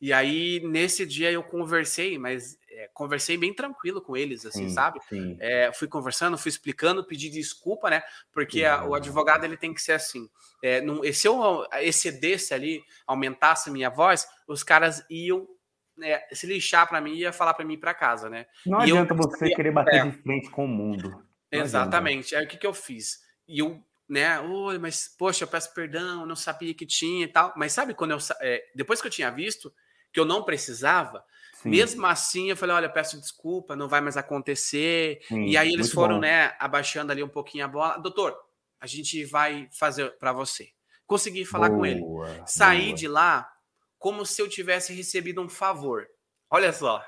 [0.01, 4.73] E aí, nesse dia, eu conversei, mas é, conversei bem tranquilo com eles, assim, sim,
[4.73, 4.99] sabe?
[5.09, 5.35] Sim.
[5.39, 8.01] É, fui conversando, fui explicando, pedi desculpa, né?
[8.31, 10.29] Porque a, o advogado ele tem que ser assim.
[10.63, 15.45] É, não, se eu excedesse ali, aumentasse minha voz, os caras iam
[15.97, 18.45] né, se lixar para mim e ia falar para mim para casa, né?
[18.65, 20.05] Não e adianta eu, você querer bater é.
[20.05, 21.09] de frente com o mundo.
[21.51, 22.27] Não Exatamente.
[22.27, 22.37] Adianta.
[22.37, 23.19] Aí o que, que eu fiz?
[23.45, 24.39] E eu né?
[24.39, 27.53] Oi, mas poxa, eu peço perdão, não sabia que tinha e tal.
[27.55, 29.71] Mas sabe quando eu é, depois que eu tinha visto
[30.11, 31.23] que eu não precisava,
[31.61, 31.69] Sim.
[31.69, 35.19] Mesmo assim, eu falei: olha, peço desculpa, não vai mais acontecer.
[35.27, 36.21] Sim, e aí eles foram, bom.
[36.21, 37.97] né, abaixando ali um pouquinho a bola.
[37.97, 38.37] Doutor,
[38.79, 40.69] a gente vai fazer para você.
[41.05, 42.01] Consegui falar boa, com ele.
[42.45, 42.95] Saí boa.
[42.95, 43.51] de lá
[43.97, 46.07] como se eu tivesse recebido um favor.
[46.49, 47.03] Olha só,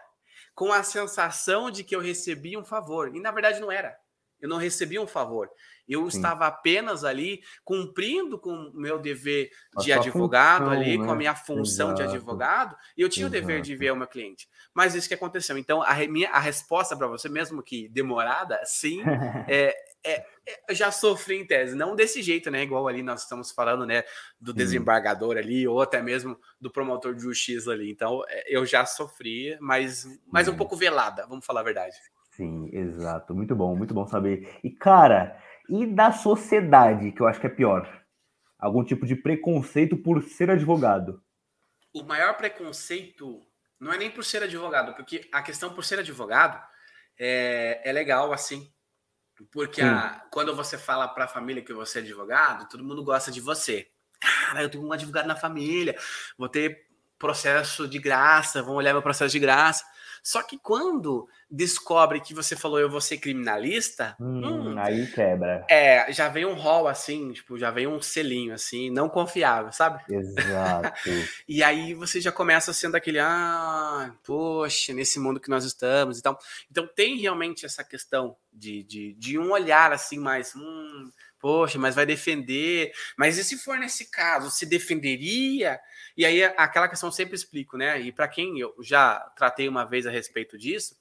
[0.54, 3.16] com a sensação de que eu recebi um favor.
[3.16, 3.98] E na verdade não era.
[4.42, 5.50] Eu não recebi um favor.
[5.92, 6.18] Eu Sim.
[6.18, 11.06] estava apenas ali cumprindo com o meu dever de advogado função, ali, né?
[11.06, 11.96] com a minha função Exato.
[11.96, 13.38] de advogado, e eu tinha Exato.
[13.38, 14.48] o dever de ver o meu cliente.
[14.74, 15.58] Mas isso que aconteceu.
[15.58, 19.02] Então, a, minha, a resposta para você, mesmo que demorada, sim,
[19.50, 22.64] é, é, é, já sofri em tese, não desse jeito, né?
[22.64, 24.04] Igual ali nós estamos falando, né?
[24.40, 27.92] Do desembargador ali, ou até mesmo do promotor de justiça ali.
[27.92, 31.96] Então, é, eu já sofri, mas, mas um pouco velada, vamos falar a verdade.
[32.32, 33.36] Sim, exato.
[33.36, 34.58] Muito bom, muito bom saber.
[34.64, 35.38] E, cara,
[35.70, 38.02] e da sociedade, que eu acho que é pior?
[38.60, 41.22] Algum tipo de preconceito por ser advogado?
[41.94, 43.42] O maior preconceito
[43.80, 46.62] não é nem por ser advogado, porque a questão por ser advogado
[47.20, 48.72] é, é legal assim.
[49.52, 53.32] Porque a, quando você fala para a família que você é advogado, todo mundo gosta
[53.32, 53.90] de você.
[54.20, 55.98] Cara, eu tenho um advogado na família,
[56.38, 56.86] vou ter
[57.18, 59.84] processo de graça, vão olhar meu processo de graça.
[60.24, 65.66] Só que quando descobre que você falou eu vou ser criminalista, hum, hum, aí quebra.
[65.70, 70.02] É, já vem um rol assim, tipo, já vem um selinho assim, não confiável, sabe?
[70.10, 70.92] Exato.
[71.48, 76.38] e aí você já começa sendo aquele, ah, poxa, nesse mundo que nós estamos então
[76.70, 81.10] Então tem realmente essa questão de, de, de um olhar assim mais, hum,
[81.42, 82.94] poxa, mas vai defender.
[83.18, 85.80] Mas e se for nesse caso, se defenderia?
[86.16, 88.00] E aí aquela questão eu sempre explico, né?
[88.00, 90.96] E para quem eu já tratei uma vez a respeito disso,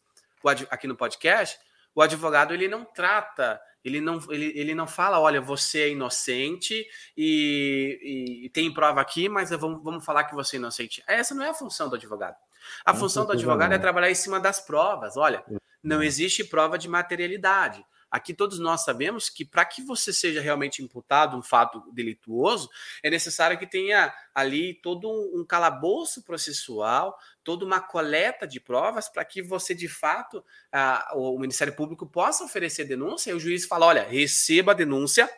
[0.70, 1.58] aqui no podcast,
[1.94, 6.86] o advogado ele não trata, ele não, ele, ele não fala, olha, você é inocente
[7.16, 11.02] e, e tem prova aqui, mas vamos, vamos falar que você é inocente.
[11.06, 12.36] Essa não é a função do advogado.
[12.84, 15.16] A não função do advogado é trabalhar em cima das provas.
[15.16, 15.44] Olha,
[15.82, 17.84] não existe prova de materialidade.
[18.10, 22.68] Aqui todos nós sabemos que para que você seja realmente imputado um fato delituoso,
[23.02, 29.24] é necessário que tenha ali todo um calabouço processual, toda uma coleta de provas para
[29.24, 33.86] que você, de fato, a, o Ministério Público possa oferecer denúncia e o juiz fala:
[33.86, 35.30] olha, receba a denúncia,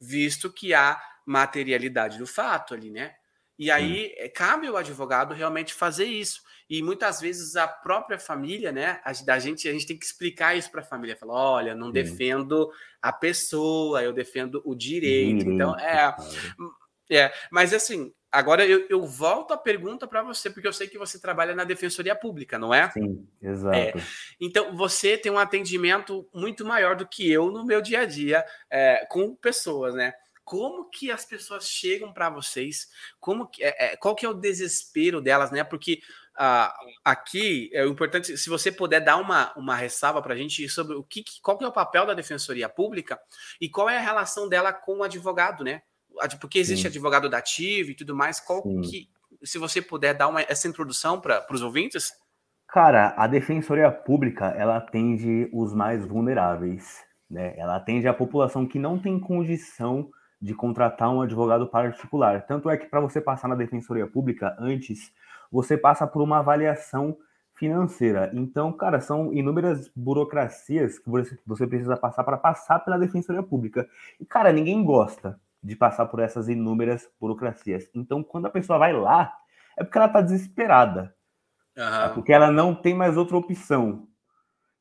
[0.00, 3.16] visto que há materialidade do fato ali, né?
[3.58, 4.30] E aí hum.
[4.34, 6.42] cabe ao advogado realmente fazer isso.
[6.68, 9.00] E muitas vezes a própria família, né?
[9.02, 11.16] A, da gente, a gente tem que explicar isso para a família.
[11.16, 11.92] Falar, olha, não Sim.
[11.92, 15.48] defendo a pessoa, eu defendo o direito.
[15.48, 16.14] então, é,
[17.10, 17.32] é.
[17.50, 21.18] Mas assim, agora eu, eu volto a pergunta para você, porque eu sei que você
[21.18, 22.90] trabalha na Defensoria Pública, não é?
[22.90, 23.76] Sim, exato.
[23.76, 23.94] É,
[24.38, 28.44] então, você tem um atendimento muito maior do que eu no meu dia a dia
[28.70, 30.12] é, com pessoas, né?
[30.48, 32.88] como que as pessoas chegam para vocês,
[33.20, 35.62] como que, é, é, qual que é o desespero delas, né?
[35.62, 36.00] Porque
[36.38, 36.72] ah,
[37.04, 41.02] aqui é importante, se você puder dar uma, uma ressalva para a gente sobre o
[41.02, 43.18] que, qual que é o papel da Defensoria Pública
[43.60, 45.82] e qual é a relação dela com o advogado, né?
[46.40, 46.88] Porque existe Sim.
[46.88, 48.80] advogado dativo e tudo mais, qual Sim.
[48.82, 49.08] que,
[49.42, 52.12] se você puder dar uma, essa introdução para os ouvintes?
[52.68, 57.54] Cara, a Defensoria Pública, ela atende os mais vulneráveis, né?
[57.56, 60.08] Ela atende a população que não tem condição
[60.40, 62.46] de contratar um advogado particular.
[62.46, 65.12] Tanto é que para você passar na defensoria pública antes,
[65.50, 67.16] você passa por uma avaliação
[67.54, 68.30] financeira.
[68.32, 71.10] Então, cara, são inúmeras burocracias que
[71.44, 73.88] você precisa passar para passar pela defensoria pública.
[74.20, 77.90] E, cara, ninguém gosta de passar por essas inúmeras burocracias.
[77.92, 79.34] Então, quando a pessoa vai lá,
[79.76, 81.14] é porque ela está desesperada.
[81.76, 81.84] Uhum.
[81.84, 84.06] É porque ela não tem mais outra opção.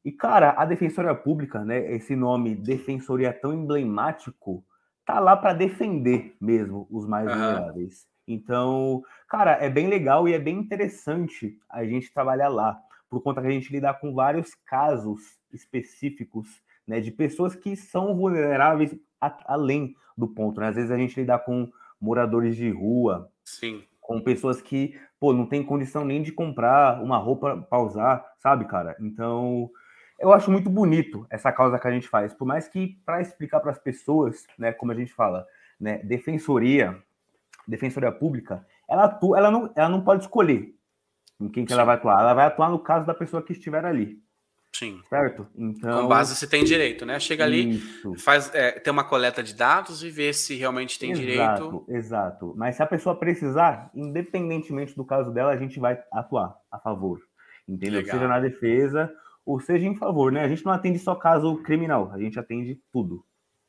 [0.06, 4.64] E, cara, a defensoria pública, né, esse nome defensoria tão emblemático,
[5.06, 7.34] tá lá para defender mesmo os mais uhum.
[7.34, 8.08] vulneráveis.
[8.28, 12.78] Então, cara, é bem legal e é bem interessante a gente trabalhar lá,
[13.10, 15.22] por conta que a gente lidar com vários casos
[15.54, 20.68] específicos, né, de pessoas que são vulneráveis a, além do ponto, né?
[20.68, 23.84] Às vezes a gente lidar com moradores de rua, Sim.
[24.02, 28.66] com pessoas que, pô, não tem condição nem de comprar uma roupa para usar, sabe,
[28.66, 28.96] cara?
[29.00, 29.70] Então,
[30.20, 33.60] eu acho muito bonito essa causa que a gente faz, por mais que para explicar
[33.60, 35.46] para as pessoas, né, como a gente fala,
[35.80, 37.02] né, defensoria,
[37.68, 40.74] defensoria pública, ela atua, ela não, ela não pode escolher
[41.40, 43.86] em quem que ela vai atuar, ela vai atuar no caso da pessoa que estiver
[43.86, 44.20] ali.
[44.74, 45.02] Sim.
[45.10, 45.48] Certo?
[45.56, 46.04] Então.
[46.04, 47.20] Com base você tem direito, né?
[47.20, 48.14] Chega ali, isso.
[48.16, 51.86] faz, é, tem uma coleta de dados e vê se realmente tem exato, direito.
[51.88, 52.54] Exato.
[52.56, 57.20] Mas se a pessoa precisar, independentemente do caso dela, a gente vai atuar a favor.
[57.68, 58.02] Entendeu?
[58.02, 58.16] Legal.
[58.16, 59.12] Seja na defesa
[59.44, 60.44] ou seja em favor, né?
[60.44, 63.26] A gente não atende só caso criminal, a gente atende tudo.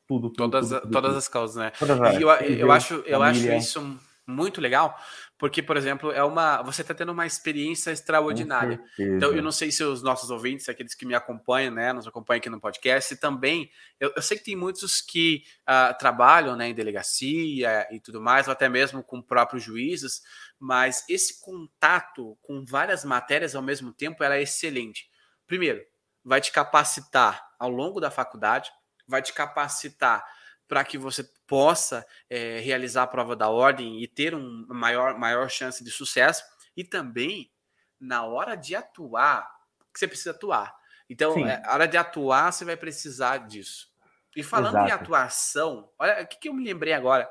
[0.09, 1.71] Tudo, tudo todas, tudo, tudo, todas as causas, né?
[1.79, 4.99] Todas e eu, eu, acho, eu acho isso muito legal,
[5.37, 6.61] porque, por exemplo, é uma.
[6.63, 8.83] Você está tendo uma experiência extraordinária.
[8.99, 12.39] Então, eu não sei se os nossos ouvintes, aqueles que me acompanham, né, nos acompanham
[12.39, 13.69] aqui no podcast, também.
[13.99, 18.47] Eu, eu sei que tem muitos que uh, trabalham né, em delegacia e tudo mais,
[18.47, 20.21] ou até mesmo com próprios juízes,
[20.59, 25.09] mas esse contato com várias matérias ao mesmo tempo ela é excelente
[25.49, 25.81] primeiro,
[26.23, 28.71] vai te capacitar ao longo da faculdade,
[29.09, 30.25] vai te capacitar
[30.67, 35.49] para que você possa é, realizar a prova da ordem e ter um maior, maior
[35.49, 36.43] chance de sucesso,
[36.77, 37.51] e também
[37.99, 39.49] na hora de atuar,
[39.91, 40.73] que você precisa atuar.
[41.09, 43.91] Então, é, a hora de atuar, você vai precisar disso.
[44.35, 44.89] E falando Exato.
[44.89, 47.27] em atuação, olha o que, que eu me lembrei agora.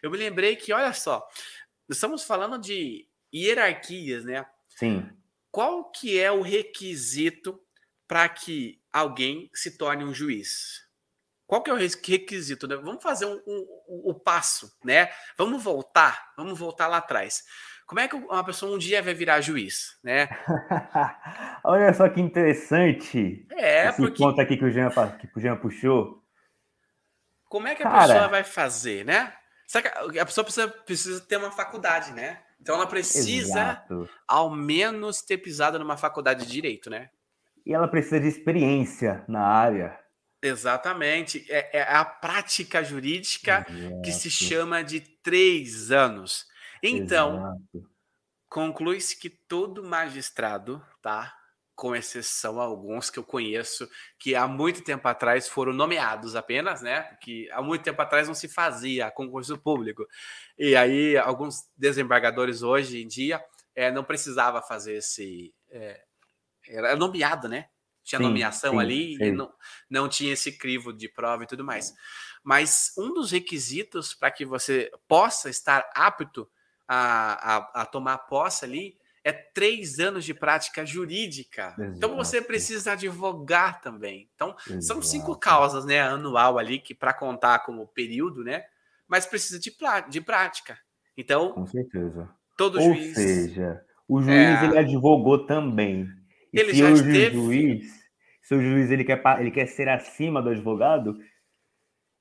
[0.00, 1.28] Eu me lembrei que, olha só,
[1.88, 4.46] estamos falando de hierarquias, né?
[4.68, 5.18] Sim
[5.50, 7.60] qual que é o requisito
[8.06, 10.86] para que alguém se torne um juiz?
[11.48, 12.68] Qual que é o requisito?
[12.68, 12.76] Né?
[12.76, 15.08] Vamos fazer um, um, um, o passo, né?
[15.34, 17.42] Vamos voltar, vamos voltar lá atrás.
[17.86, 20.28] Como é que uma pessoa um dia vai virar juiz, né?
[21.64, 23.46] Olha só que interessante.
[23.52, 24.22] É, esse porque...
[24.22, 26.22] ponto aqui que o Jean, que o Jean puxou.
[27.46, 28.12] Como é que a Cara...
[28.12, 29.32] pessoa vai fazer, né?
[30.20, 32.40] a pessoa precisa, precisa ter uma faculdade, né?
[32.60, 34.08] Então ela precisa, Exato.
[34.26, 37.08] ao menos, ter pisado numa faculdade de direito, né?
[37.64, 39.98] E ela precisa de experiência na área.
[40.42, 41.44] Exatamente.
[41.48, 44.02] É, é a prática jurídica Exato.
[44.02, 46.46] que se chama de três anos.
[46.82, 47.56] Então,
[48.48, 51.34] conclui-se que todo magistrado, tá?
[51.78, 56.82] com exceção a alguns que eu conheço, que há muito tempo atrás foram nomeados apenas,
[56.82, 57.02] né?
[57.22, 60.04] Que há muito tempo atrás não se fazia concurso público.
[60.58, 63.40] E aí, alguns desembargadores hoje em dia
[63.76, 65.54] é, não precisava fazer esse.
[65.70, 66.02] É,
[66.66, 67.68] era nomeado, né?
[68.08, 69.24] Tinha sim, nomeação sim, ali sim.
[69.24, 69.52] e não,
[69.90, 71.92] não tinha esse crivo de prova e tudo mais.
[72.42, 76.48] Mas um dos requisitos para que você possa estar apto
[76.88, 81.74] a, a, a tomar posse ali é três anos de prática jurídica.
[81.78, 81.96] Exato.
[81.98, 84.30] Então você precisa advogar também.
[84.34, 84.82] Então Exato.
[84.82, 88.64] são cinco causas, né, anual ali que para contar como período, né?
[89.06, 89.70] Mas precisa de,
[90.08, 90.78] de prática.
[91.14, 92.30] Então, com certeza.
[92.56, 93.08] Todo Ou juiz.
[93.08, 94.64] Ou seja, o juiz é...
[94.64, 96.08] ele advogou também.
[96.52, 97.36] E ele já esteve.
[97.36, 97.97] Juiz,
[98.48, 101.18] se o juiz ele quer, ele quer ser acima do advogado,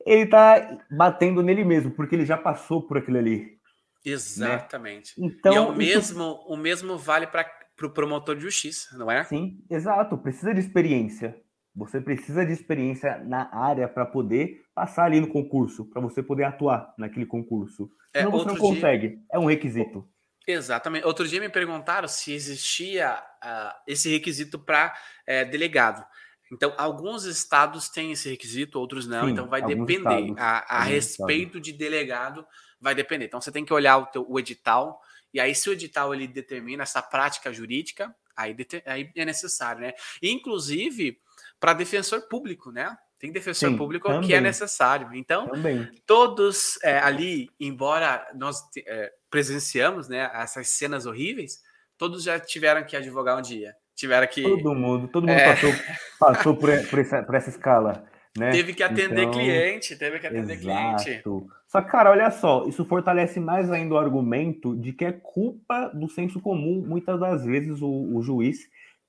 [0.05, 3.37] ele está batendo nele mesmo, porque ele já passou por aquilo ali.
[3.39, 4.11] Né?
[4.11, 5.17] Exatamente.
[5.17, 5.27] Né?
[5.27, 6.45] Então, e é o mesmo, isso...
[6.49, 9.23] o mesmo vale para o pro promotor de justiça, não é?
[9.23, 10.17] Sim, exato.
[10.17, 11.39] Precisa de experiência.
[11.73, 16.43] Você precisa de experiência na área para poder passar ali no concurso, para você poder
[16.43, 17.89] atuar naquele concurso.
[18.13, 18.61] É, Senão você não dia...
[18.61, 19.19] consegue.
[19.31, 20.05] É um requisito.
[20.47, 21.05] Exatamente.
[21.05, 26.05] Outro dia me perguntaram se existia uh, esse requisito para é, delegado.
[26.49, 29.25] Então, alguns estados têm esse requisito, outros não.
[29.25, 30.21] Sim, então, vai depender.
[30.21, 31.61] Estados, a, a respeito estados.
[31.61, 32.47] de delegado,
[32.79, 33.25] vai depender.
[33.25, 35.01] Então, você tem que olhar o, teu, o edital.
[35.33, 38.55] E aí, se o edital ele determina essa prática jurídica, aí,
[38.85, 39.93] aí é necessário, né?
[40.23, 41.19] Inclusive,
[41.59, 42.97] para defensor público, né?
[43.19, 44.27] Tem defensor Sim, público também.
[44.27, 45.13] que é necessário.
[45.13, 45.91] Então, também.
[46.05, 51.61] todos é, ali, embora nós é, presenciamos né, essas cenas horríveis,
[51.97, 53.75] todos já tiveram que advogar um dia.
[53.95, 54.43] Tiveram que.
[54.43, 55.53] Todo mundo, todo mundo é...
[55.53, 55.71] passou,
[56.19, 58.05] passou por, por, essa, por essa escala.
[58.37, 58.51] Né?
[58.51, 61.03] Teve que atender então, cliente, teve que atender exato.
[61.03, 61.23] cliente.
[61.67, 65.87] Só que, cara, olha só, isso fortalece mais ainda o argumento de que é culpa
[65.87, 68.59] do senso comum, muitas das vezes, o, o juiz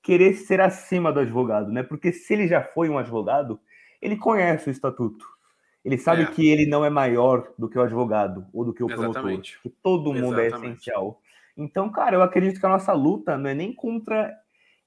[0.01, 1.83] querer ser acima do advogado, né?
[1.83, 3.59] Porque se ele já foi um advogado,
[4.01, 5.25] ele conhece o estatuto.
[5.83, 6.25] Ele sabe é.
[6.25, 9.59] que ele não é maior do que o advogado ou do que o promotor, Exatamente.
[9.61, 10.69] que todo mundo é Exatamente.
[10.69, 11.21] é essencial.
[11.55, 14.33] Então, cara, eu acredito que a nossa luta não é nem contra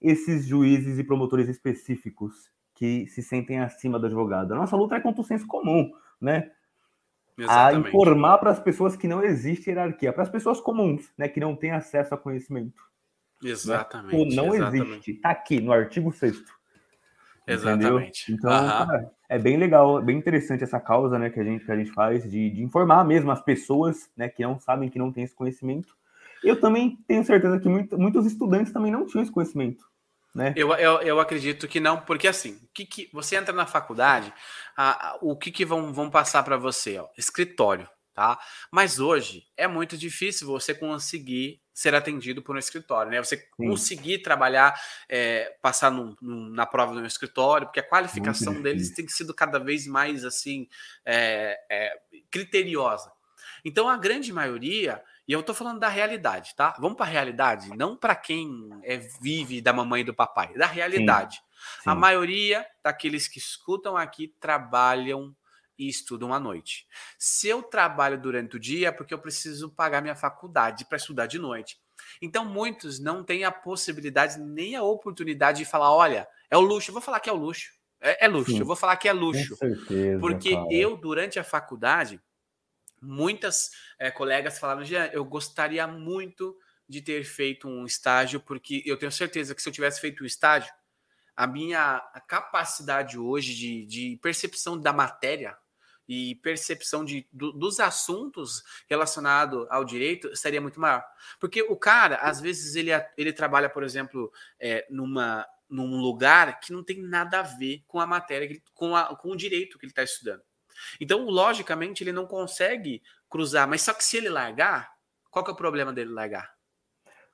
[0.01, 4.53] esses juízes e promotores específicos que se sentem acima do advogado.
[4.53, 6.51] A nossa luta é contra o senso comum, né?
[7.39, 7.87] Exatamente.
[7.87, 11.41] A informar para as pessoas que não existe hierarquia, para as pessoas comuns, né, que
[11.41, 12.83] não têm acesso a conhecimento.
[13.43, 14.13] Exatamente.
[14.15, 14.19] Né?
[14.19, 14.93] Ou não exatamente.
[14.93, 15.11] existe.
[15.13, 16.43] Está aqui no artigo 6
[17.47, 18.33] Exatamente.
[18.33, 18.51] Entendeu?
[18.51, 21.77] Então, cara, é bem legal, bem interessante essa causa, né, que a gente, que a
[21.77, 25.25] gente faz de, de informar mesmo as pessoas, né, que não sabem, que não têm
[25.25, 25.97] esse conhecimento.
[26.43, 29.85] Eu também tenho certeza que muito, muitos estudantes também não tinham esse conhecimento.
[30.35, 30.55] Né?
[30.57, 34.33] Eu, eu, eu acredito que não, porque assim, que, que você entra na faculdade,
[34.77, 36.99] a, a, o que, que vão, vão passar para você?
[36.99, 37.07] Ó?
[37.19, 38.39] Escritório, tá?
[38.71, 43.23] Mas hoje é muito difícil você conseguir ser atendido por um escritório, né?
[43.23, 43.69] Você Sim.
[43.69, 49.09] conseguir trabalhar, é, passar num, num, na prova do escritório, porque a qualificação deles tem
[49.09, 50.69] sido cada vez mais assim
[51.05, 51.99] é, é,
[52.31, 53.11] criteriosa.
[53.65, 56.75] Então a grande maioria, e eu estou falando da realidade, tá?
[56.79, 60.67] Vamos para a realidade, não para quem é, vive da mamãe e do papai, da
[60.67, 61.37] realidade.
[61.37, 61.43] Sim.
[61.83, 61.91] Sim.
[61.91, 65.35] A maioria daqueles que escutam aqui trabalham
[65.83, 66.87] e estudam à noite.
[67.19, 71.27] Se eu trabalho durante o dia, é porque eu preciso pagar minha faculdade para estudar
[71.27, 71.81] de noite.
[72.21, 76.91] Então, muitos não têm a possibilidade nem a oportunidade de falar: olha, é o luxo.
[76.91, 77.73] Eu vou falar que é o luxo.
[78.01, 78.53] É, é luxo.
[78.53, 79.57] Sim, eu vou falar que é luxo.
[79.57, 80.69] Certeza, porque cara.
[80.71, 82.21] eu, durante a faculdade,
[83.01, 86.57] muitas é, colegas falaram: Jean, eu gostaria muito
[86.89, 90.25] de ter feito um estágio, porque eu tenho certeza que se eu tivesse feito o
[90.25, 90.73] um estágio,
[91.35, 95.57] a minha capacidade hoje de, de percepção da matéria
[96.13, 101.03] e percepção de, do, dos assuntos relacionados ao direito seria muito maior.
[101.41, 106.71] Porque o cara, às vezes, ele, ele trabalha, por exemplo, é, numa, num lugar que
[106.71, 109.93] não tem nada a ver com a matéria, com, a, com o direito que ele
[109.93, 110.43] está estudando.
[111.01, 113.67] Então, logicamente, ele não consegue cruzar.
[113.67, 114.91] Mas só que se ele largar,
[115.31, 116.53] qual que é o problema dele largar?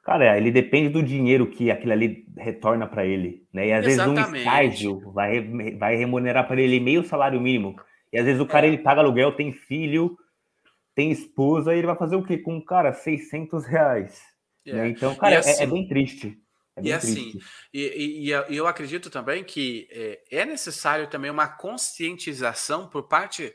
[0.04, 3.66] Cara, ele depende do dinheiro que aquilo ali retorna para ele, né?
[3.66, 4.30] E às Exatamente.
[4.30, 5.40] vezes um estágio vai,
[5.76, 7.76] vai remunerar para ele meio salário mínimo.
[8.12, 8.68] E às vezes o cara é.
[8.68, 10.18] ele paga aluguel, tem filho,
[10.94, 12.38] tem esposa, e ele vai fazer o quê?
[12.38, 14.22] Com, cara, 600 reais.
[14.66, 14.72] É.
[14.72, 14.88] Né?
[14.88, 16.38] Então, cara, é, assim, é, é, bem triste.
[16.76, 17.38] É bem e assim,
[17.72, 23.54] e, e, e, eu acredito também que é, é necessário também uma conscientização por parte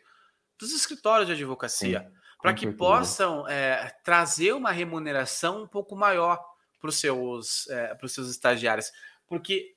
[0.60, 2.10] dos escritórios de advocacia,
[2.42, 2.78] para que certeza.
[2.78, 6.40] possam é, trazer uma remuneração um pouco maior
[6.80, 8.92] para os seus, é, seus estagiários.
[9.28, 9.74] Porque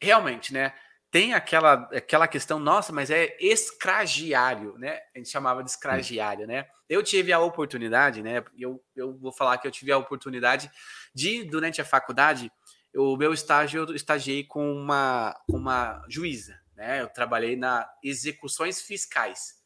[0.00, 0.74] realmente, né?
[1.10, 5.00] Tem aquela, aquela questão, nossa, mas é escragiário, né?
[5.14, 6.66] A gente chamava de escragiário, né?
[6.88, 8.44] Eu tive a oportunidade, né?
[8.58, 10.70] Eu, eu vou falar que eu tive a oportunidade
[11.14, 12.52] de, durante a faculdade,
[12.94, 17.00] o meu estágio, eu estagiei com uma, uma juíza, né?
[17.00, 19.58] Eu trabalhei na execuções fiscais.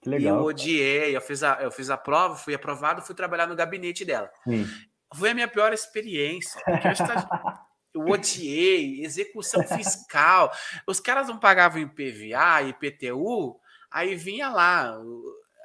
[0.00, 0.36] Que legal.
[0.36, 3.56] E eu odiei, eu fiz, a, eu fiz a prova, fui aprovado, fui trabalhar no
[3.56, 4.30] gabinete dela.
[4.44, 4.64] Sim.
[5.12, 7.26] Foi a minha pior experiência, porque eu estagi...
[7.94, 10.52] eu odiei, execução fiscal.
[10.86, 13.56] Os caras não pagavam IPVA, IPTU,
[13.90, 14.98] aí vinha lá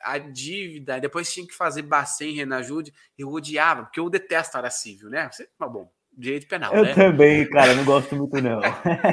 [0.03, 4.71] a dívida, depois tinha que fazer Bacen, Renajude, eu odiava, porque eu detesto a área
[4.71, 5.30] civil, né?
[5.57, 6.73] Mas bom, direito penal.
[6.73, 6.93] Eu né?
[6.93, 8.61] também, cara, não gosto muito, não.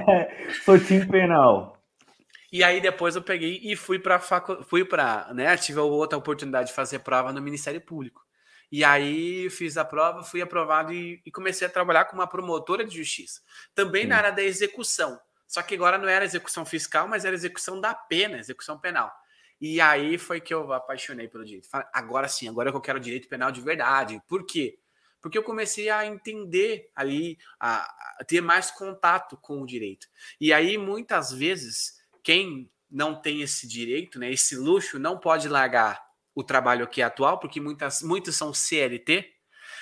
[0.65, 1.77] Sou time penal.
[2.53, 4.63] E aí depois eu peguei e fui para facu...
[4.65, 8.26] fui para, né, tive outra oportunidade de fazer prova no Ministério Público.
[8.71, 12.85] E aí fiz a prova, fui aprovado e, e comecei a trabalhar com uma promotora
[12.85, 13.41] de justiça,
[13.75, 14.09] também Sim.
[14.09, 15.19] na área da execução.
[15.47, 19.13] Só que agora não era execução fiscal, mas era execução da pena, execução penal.
[19.61, 21.69] E aí foi que eu apaixonei pelo direito.
[21.93, 24.21] Agora sim, agora eu quero direito penal de verdade.
[24.27, 24.79] Por quê?
[25.21, 27.83] Porque eu comecei a entender ali, a,
[28.21, 30.07] a ter mais contato com o direito.
[30.41, 36.06] E aí, muitas vezes, quem não tem esse direito, né, esse luxo, não pode largar
[36.37, 39.27] o trabalho aqui atual, porque muitas, muitos são CLT,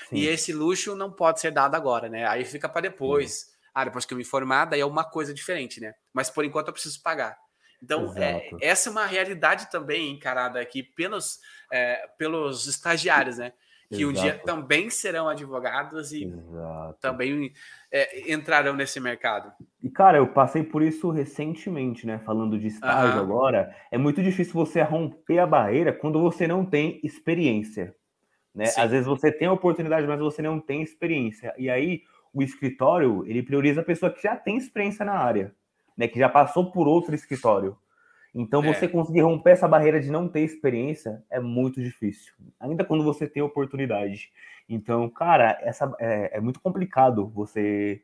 [0.08, 0.16] Sim.
[0.16, 2.26] e esse luxo não pode ser dado agora, né?
[2.28, 3.52] Aí fica para depois.
[3.74, 5.92] Ah, depois que eu me formar, daí é uma coisa diferente, né?
[6.12, 7.36] Mas por enquanto eu preciso pagar.
[7.82, 11.40] Então, é, essa é uma realidade também encarada aqui pelos,
[11.72, 13.52] é, pelos estagiários, né?
[13.94, 14.18] Que Exato.
[14.18, 16.98] um dia também serão advogados e Exato.
[17.00, 17.52] também
[17.90, 19.52] é, entrarão nesse mercado.
[19.82, 22.18] E, cara, eu passei por isso recentemente, né?
[22.18, 23.22] Falando de estágio uhum.
[23.22, 23.74] agora.
[23.90, 27.94] É muito difícil você romper a barreira quando você não tem experiência.
[28.54, 28.64] Né?
[28.76, 31.52] Às vezes você tem a oportunidade, mas você não tem experiência.
[31.58, 35.54] E aí, o escritório, ele prioriza a pessoa que já tem experiência na área,
[35.96, 36.06] né?
[36.08, 37.76] Que já passou por outro escritório.
[38.34, 38.74] Então, é.
[38.74, 43.28] você conseguir romper essa barreira de não ter experiência é muito difícil, ainda quando você
[43.28, 44.32] tem oportunidade.
[44.68, 48.02] Então, cara, essa é, é muito complicado você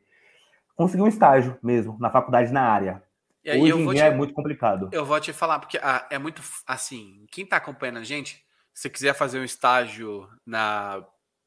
[0.75, 3.03] conseguir um estágio mesmo na faculdade na área.
[3.43, 4.89] E aí, Hoje em dia te, é muito complicado.
[4.91, 8.89] Eu vou te falar, porque ah, é muito assim, quem está acompanhando a gente, se
[8.89, 11.03] quiser fazer um estágio na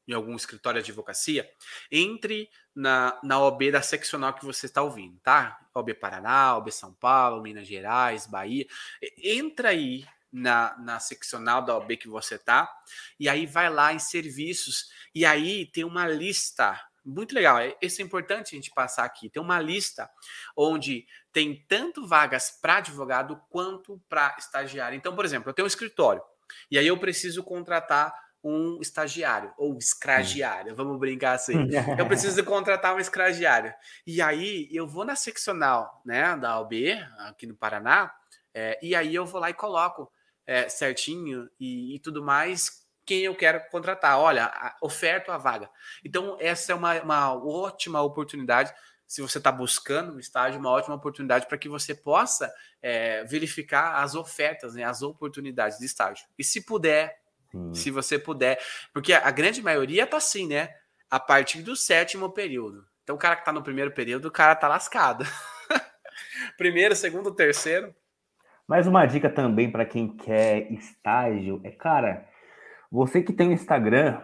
[0.07, 1.49] em algum escritório de advocacia,
[1.91, 5.59] entre na, na OB da seccional que você está ouvindo, tá?
[5.73, 8.65] OB Paraná, OB São Paulo, Minas Gerais, Bahia.
[9.17, 12.69] Entra aí na, na seccional da OB que você tá,
[13.19, 17.57] e aí vai lá em serviços, e aí tem uma lista muito legal.
[17.81, 19.29] Isso é importante a gente passar aqui.
[19.29, 20.09] Tem uma lista
[20.57, 24.97] onde tem tanto vagas para advogado quanto para estagiário.
[24.97, 26.21] Então, por exemplo, eu tenho um escritório
[26.69, 28.13] e aí eu preciso contratar
[28.45, 31.55] um estagiário ou escragiário, vamos brincar assim.
[31.97, 33.73] Eu preciso contratar um escragiário.
[34.05, 38.13] E aí eu vou na seccional né, da UB, aqui no Paraná,
[38.53, 40.11] é, e aí eu vou lá e coloco
[40.45, 44.19] é, certinho e, e, tudo mais quem eu quero contratar.
[44.19, 45.69] Olha, oferto a vaga.
[46.03, 48.73] Então, essa é uma, uma ótima oportunidade.
[49.07, 54.03] Se você está buscando um estágio, uma ótima oportunidade para que você possa é, verificar
[54.03, 56.25] as ofertas, né, as oportunidades de estágio.
[56.37, 57.24] E se puder,
[57.73, 58.59] se você puder.
[58.93, 60.69] Porque a grande maioria tá assim, né?
[61.09, 62.85] A partir do sétimo período.
[63.03, 65.23] Então, o cara que tá no primeiro período, o cara tá lascado.
[66.57, 67.93] primeiro, segundo, terceiro.
[68.67, 72.27] Mais uma dica também para quem quer estágio é, cara,
[72.91, 74.19] você que tem um Instagram,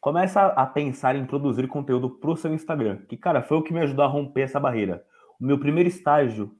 [0.00, 3.04] começa a pensar em produzir conteúdo pro seu Instagram.
[3.06, 5.04] Que, cara, foi o que me ajudou a romper essa barreira.
[5.38, 6.56] O meu primeiro estágio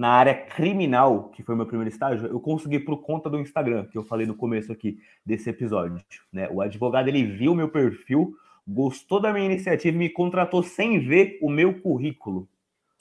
[0.00, 3.98] na área criminal, que foi meu primeiro estágio, eu consegui por conta do Instagram, que
[3.98, 6.02] eu falei no começo aqui desse episódio.
[6.32, 6.48] Né?
[6.50, 8.34] O advogado ele viu meu perfil,
[8.66, 12.48] gostou da minha iniciativa e me contratou sem ver o meu currículo.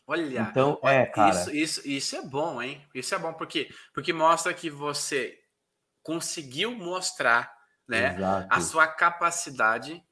[0.05, 1.29] Olha, então é, cara.
[1.29, 2.81] Isso, isso, isso é bom, hein?
[2.93, 5.39] Isso é bom porque porque mostra que você
[6.03, 7.49] conseguiu mostrar,
[7.87, 8.47] né, Exato.
[8.49, 10.03] a sua capacidade.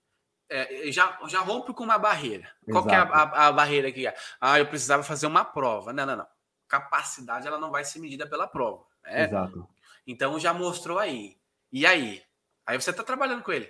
[0.49, 2.49] É, já, já rompe com uma barreira.
[2.71, 4.07] Qual que é a, a, a barreira aqui?
[4.39, 5.91] Ah, eu precisava fazer uma prova.
[5.91, 6.36] Não, não, não
[6.67, 8.83] capacidade ela não vai ser medida pela prova.
[9.03, 9.23] Né?
[9.23, 9.67] Exato.
[10.05, 11.37] Então já mostrou aí.
[11.71, 12.21] E aí?
[12.65, 13.69] Aí você está trabalhando com ele.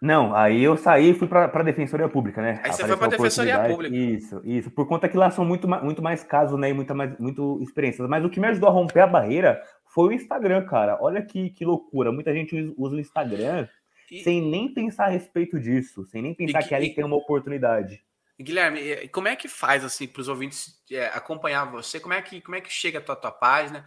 [0.00, 2.60] Não, aí eu saí e fui para a Defensoria Pública, né?
[2.62, 3.96] Aí você foi para a Defensoria Pública.
[3.96, 4.70] Isso, isso.
[4.70, 6.70] Por conta que lá são muito, muito mais casos, né?
[6.70, 8.08] E muita mais muito experiências.
[8.08, 10.96] Mas o que me ajudou a romper a barreira foi o Instagram, cara.
[11.00, 12.12] Olha que, que loucura.
[12.12, 13.66] Muita gente usa o Instagram
[14.08, 14.20] e...
[14.22, 18.00] sem nem pensar a respeito disso, sem nem pensar que, que ali tem uma oportunidade.
[18.40, 21.98] Guilherme, como é que faz assim para os ouvintes é, acompanhar você?
[21.98, 23.84] Como é que como é que chega a tua, tua página?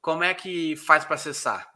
[0.00, 1.68] Como é que faz para acessar?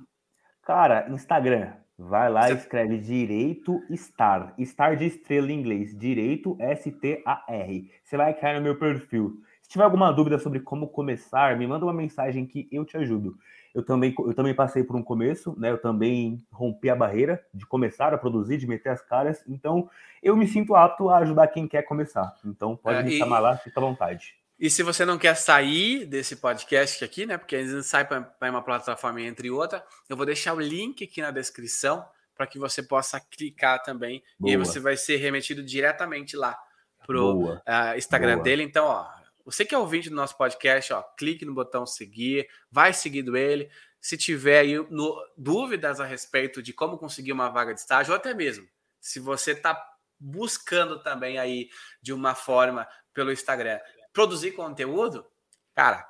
[0.63, 2.55] Cara, Instagram, vai lá você...
[2.55, 7.91] escreve direito star, star de estrela em inglês, direito S T A R.
[8.05, 9.43] Você vai cair no meu perfil.
[9.73, 13.39] Se tiver alguma dúvida sobre como começar, me manda uma mensagem que eu te ajudo.
[13.75, 15.71] Eu também, eu também passei por um começo, né?
[15.71, 19.43] Eu também rompi a barreira de começar a produzir, de meter as caras.
[19.49, 19.89] Então,
[20.23, 22.37] eu me sinto apto a ajudar quem quer começar.
[22.45, 24.35] Então, pode é, me e, chamar lá, fica à vontade.
[24.61, 27.39] E se você não quer sair desse podcast aqui, né?
[27.39, 31.23] Porque às vezes sai para uma plataforma entre outra, eu vou deixar o link aqui
[31.23, 32.05] na descrição
[32.37, 34.23] para que você possa clicar também.
[34.39, 34.51] Boa.
[34.51, 36.59] E aí você vai ser remetido diretamente lá
[37.07, 38.45] pro uh, Instagram Boa.
[38.45, 38.63] dele.
[38.65, 42.93] Então, ó, você que é ouvinte do nosso podcast, ó, clique no botão seguir, vai
[42.93, 43.71] seguindo ele.
[44.01, 48.17] Se tiver aí no, dúvidas a respeito de como conseguir uma vaga de estágio, ou
[48.17, 48.67] até mesmo
[49.01, 49.81] se você está
[50.19, 51.69] buscando também aí
[52.01, 53.79] de uma forma pelo Instagram
[54.13, 55.27] produzir conteúdo,
[55.75, 56.07] cara,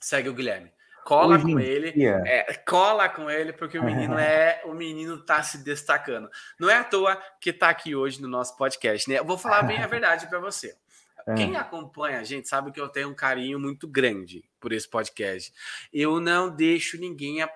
[0.00, 0.72] segue o Guilherme.
[1.04, 5.42] Cola Hoje com ele, é, cola com ele, porque o menino é, o menino tá
[5.42, 6.28] se destacando.
[6.60, 9.18] Não é à toa que tá aqui hoje no nosso podcast, né?
[9.18, 10.76] Eu vou falar bem a verdade para você.
[11.28, 11.34] É.
[11.34, 15.52] Quem acompanha a gente sabe que eu tenho um carinho muito grande por esse podcast.
[15.92, 17.46] Eu não deixo ninguém.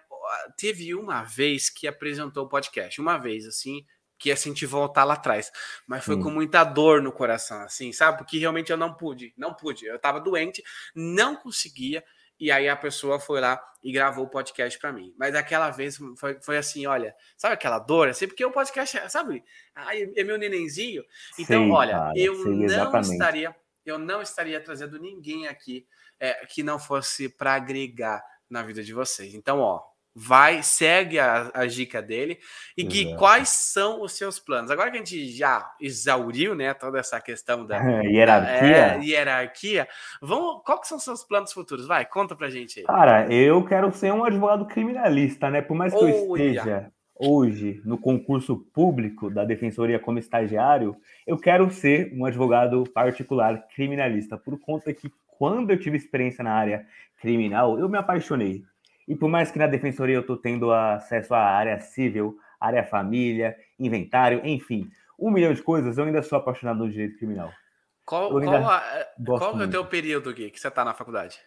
[0.58, 3.86] Teve uma vez que apresentou o podcast, uma vez assim,
[4.18, 5.50] que ia sentir voltar lá atrás.
[5.86, 6.22] Mas foi hum.
[6.22, 8.18] com muita dor no coração, assim, sabe?
[8.18, 9.86] Porque realmente eu não pude, não pude.
[9.86, 10.62] Eu tava doente,
[10.94, 12.04] não conseguia.
[12.38, 15.14] E aí a pessoa foi lá e gravou o podcast para mim.
[15.16, 18.08] Mas aquela vez foi, foi assim, olha, sabe aquela dor?
[18.08, 19.42] Assim, porque o podcast, sabe?
[19.74, 21.04] Ai, é meu nenenzinho.
[21.38, 23.12] Então, sei, olha, cara, eu não exatamente.
[23.12, 25.86] estaria, eu não estaria trazendo ninguém aqui
[26.20, 29.34] é, que não fosse para agregar na vida de vocês.
[29.34, 29.80] Então, ó,
[30.14, 32.38] vai, segue a, a dica dele.
[32.76, 33.18] E Gui, Exato.
[33.18, 34.70] quais são os seus planos?
[34.70, 39.88] Agora que a gente já exauriu, né, toda essa questão da hierarquia, é, hierarquia,
[40.20, 41.86] vamos, qual que são os seus planos futuros?
[41.86, 42.84] Vai, conta pra gente aí.
[42.84, 45.62] Cara, eu quero ser um advogado criminalista, né?
[45.62, 46.92] Por mais que eu esteja
[47.24, 54.36] hoje no concurso público da Defensoria como estagiário, eu quero ser um advogado particular criminalista,
[54.36, 55.08] por conta que
[55.38, 56.84] quando eu tive experiência na área
[57.20, 58.64] criminal, eu me apaixonei
[59.06, 63.56] e por mais que na defensoria eu estou tendo acesso à área civil, área família,
[63.78, 67.52] inventário, enfim, um milhão de coisas, eu ainda sou apaixonado no direito criminal.
[68.04, 68.82] Qual, qual, a,
[69.24, 71.38] qual é o teu período, Gui, que você está na faculdade?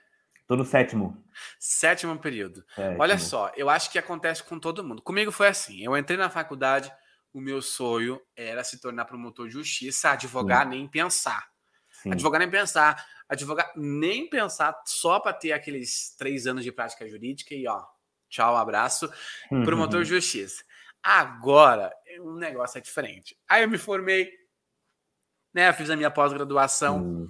[0.46, 1.24] Estou no sétimo.
[1.60, 2.64] Sétimo período.
[2.76, 3.02] Sétimo.
[3.02, 5.02] Olha só, eu acho que acontece com todo mundo.
[5.02, 6.92] Comigo foi assim: eu entrei na faculdade,
[7.34, 10.70] o meu sonho era se tornar promotor de justiça, advogar, Sim.
[10.70, 11.48] nem pensar.
[11.90, 12.12] Sim.
[12.12, 17.54] Advogar nem pensar advogar, nem pensar só para ter aqueles três anos de prática jurídica
[17.54, 17.84] e ó,
[18.30, 19.12] tchau, abraço,
[19.52, 19.64] uhum.
[19.64, 20.64] promotor de justiça.
[21.02, 23.38] Agora, o negócio é diferente.
[23.48, 24.32] Aí eu me formei,
[25.54, 25.72] né?
[25.74, 27.04] Fiz a minha pós-graduação.
[27.04, 27.28] Uhum.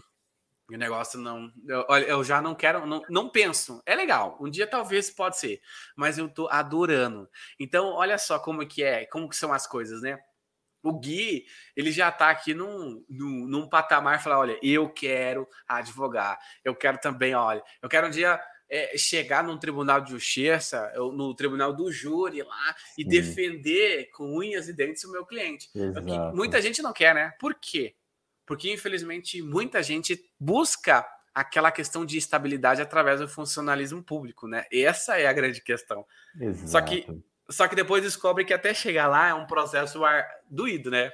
[0.70, 1.52] E o negócio não.
[1.68, 3.82] Eu, olha, eu já não quero, não, não penso.
[3.86, 4.38] É legal.
[4.40, 5.62] Um dia talvez pode ser,
[5.96, 7.30] mas eu tô adorando.
[7.60, 10.20] Então, olha só como que é, como que são as coisas, né?
[10.82, 11.46] O Gui,
[11.76, 17.00] ele já está aqui num, num, num patamar, falar, olha, eu quero advogar, eu quero
[17.00, 18.40] também, olha, eu quero um dia
[18.70, 23.10] é, chegar num tribunal de justiça, no tribunal do júri lá, e Sim.
[23.10, 25.70] defender com unhas e dentes o meu cliente.
[26.34, 27.34] muita gente não quer, né?
[27.40, 27.96] Por quê?
[28.46, 34.66] Porque, infelizmente, muita gente busca aquela questão de estabilidade através do funcionalismo público, né?
[34.72, 36.06] Essa é a grande questão.
[36.40, 36.70] Exato.
[36.70, 37.06] Só que
[37.50, 40.00] só que depois descobre que até chegar lá é um processo
[40.50, 41.12] doído, né?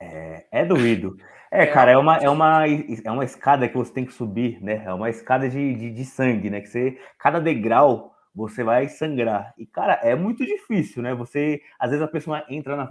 [0.00, 1.16] É, é doído.
[1.52, 4.62] É, é, cara, é uma, é, uma, é uma escada que você tem que subir,
[4.62, 4.84] né?
[4.86, 6.60] É uma escada de, de, de sangue, né?
[6.60, 9.52] Que você, cada degrau você vai sangrar.
[9.58, 11.12] E, cara, é muito difícil, né?
[11.12, 12.86] Você, às vezes a pessoa entra na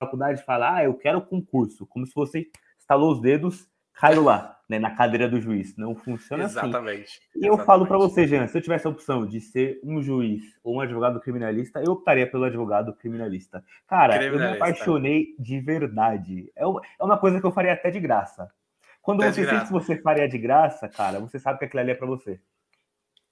[0.00, 2.48] faculdade e fala, ah, eu quero concurso, como se você
[2.82, 5.76] estalou os dedos caiu lá, né, na cadeira do juiz.
[5.76, 7.02] Não funciona Exatamente.
[7.02, 7.44] assim.
[7.44, 10.42] E eu falo para você, Jean, se eu tivesse a opção de ser um juiz
[10.64, 13.64] ou um advogado criminalista, eu optaria pelo advogado criminalista.
[13.86, 14.44] Cara, criminalista.
[14.44, 16.50] eu me apaixonei de verdade.
[16.56, 18.50] É, é uma coisa que eu faria até de graça.
[19.00, 21.90] Quando até você sente que você faria de graça, cara, você sabe que aquilo ali
[21.90, 22.40] é para você.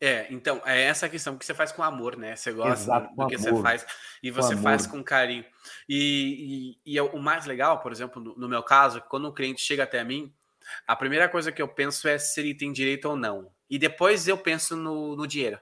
[0.00, 2.34] É, então, é essa questão que você faz com amor, né?
[2.34, 3.50] Você gosta Exato, do que amor.
[3.50, 3.86] você faz
[4.22, 5.44] e você com faz com carinho.
[5.86, 9.34] E, e, e, é o mais legal, por exemplo, no, no meu caso, quando um
[9.34, 10.32] cliente chega até mim,
[10.86, 13.50] a primeira coisa que eu penso é se ele tem direito ou não.
[13.68, 15.58] E depois eu penso no, no dinheiro.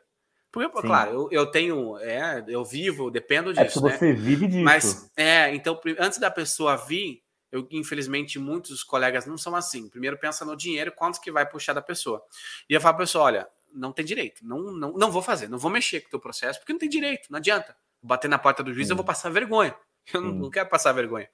[0.53, 0.87] Porque, Sim.
[0.87, 3.87] claro, eu, eu, tenho, é, eu vivo, dependo é disso.
[3.87, 4.13] É que você né?
[4.13, 4.65] vive disso.
[4.65, 9.89] Mas, é, então, antes da pessoa vir, eu, infelizmente, muitos colegas não são assim.
[9.89, 12.23] Primeiro pensa no dinheiro, quanto que vai puxar da pessoa.
[12.69, 15.59] E eu falo pra pessoa, olha, não tem direito, não, não, não vou fazer, não
[15.59, 17.77] vou mexer com o teu processo, porque não tem direito, não adianta.
[18.03, 18.93] Bater na porta do juiz, Sim.
[18.93, 19.77] eu vou passar vergonha.
[20.15, 21.29] Eu não, não, quero passar vergonha.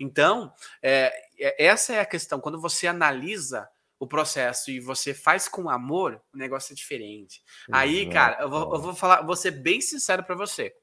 [0.00, 0.52] Então,
[0.82, 2.40] é, é, essa é a questão.
[2.40, 3.68] Quando você analisa
[3.98, 7.42] o processo e você faz com amor, o negócio é diferente.
[7.70, 10.74] Aí, cara, eu vou, eu vou falar, vou ser bem sincero para você.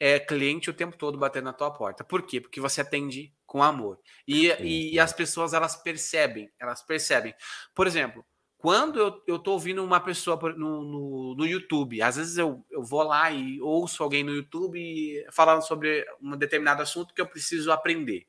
[0.00, 2.02] É cliente o tempo todo batendo na tua porta.
[2.02, 2.40] Por quê?
[2.40, 3.98] Porque você atende com amor.
[4.26, 7.34] E, e, e as pessoas, elas percebem, elas percebem.
[7.74, 8.24] Por exemplo,
[8.64, 12.82] quando eu, eu tô ouvindo uma pessoa no, no, no, YouTube, às vezes eu, eu
[12.82, 17.70] vou lá e ouço alguém no YouTube falando sobre um determinado assunto que eu preciso
[17.70, 18.26] aprender.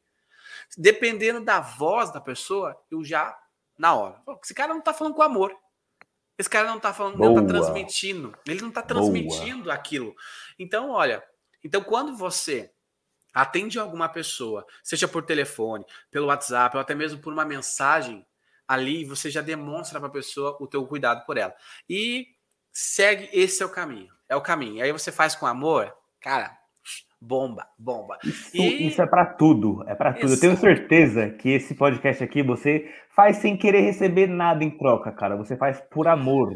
[0.77, 3.33] Dependendo da voz da pessoa, eu já,
[3.77, 5.55] na hora, esse cara não tá falando com amor.
[6.37, 7.29] Esse cara não tá falando, Boa.
[7.29, 8.37] não tá transmitindo.
[8.45, 9.73] Ele não tá transmitindo Boa.
[9.73, 10.13] aquilo.
[10.59, 11.23] Então, olha,
[11.63, 12.69] então quando você
[13.33, 18.27] atende alguma pessoa, seja por telefone, pelo WhatsApp, ou até mesmo por uma mensagem,
[18.67, 21.53] ali você já demonstra para a pessoa o teu cuidado por ela.
[21.89, 22.27] E
[22.71, 24.13] segue esse é o caminho.
[24.27, 24.83] É o caminho.
[24.83, 26.57] Aí você faz com amor, cara,
[27.21, 28.17] bomba, bomba.
[28.23, 28.87] Isso, e...
[28.87, 30.33] isso é para tudo, é para tudo.
[30.33, 35.11] Eu tenho certeza que esse podcast aqui você faz sem querer receber nada em troca,
[35.11, 35.35] cara.
[35.35, 36.53] Você faz por amor.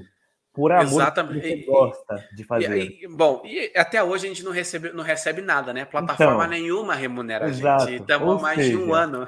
[0.54, 1.42] Por amor Exatamente.
[1.42, 2.78] que você gosta de fazer.
[2.78, 5.86] E, e, bom, e até hoje a gente não recebe, não recebe nada, né?
[5.86, 7.84] Plataforma então, nenhuma remunera exato.
[7.84, 8.02] a gente.
[8.02, 9.28] Estamos há mais seja, de um ano.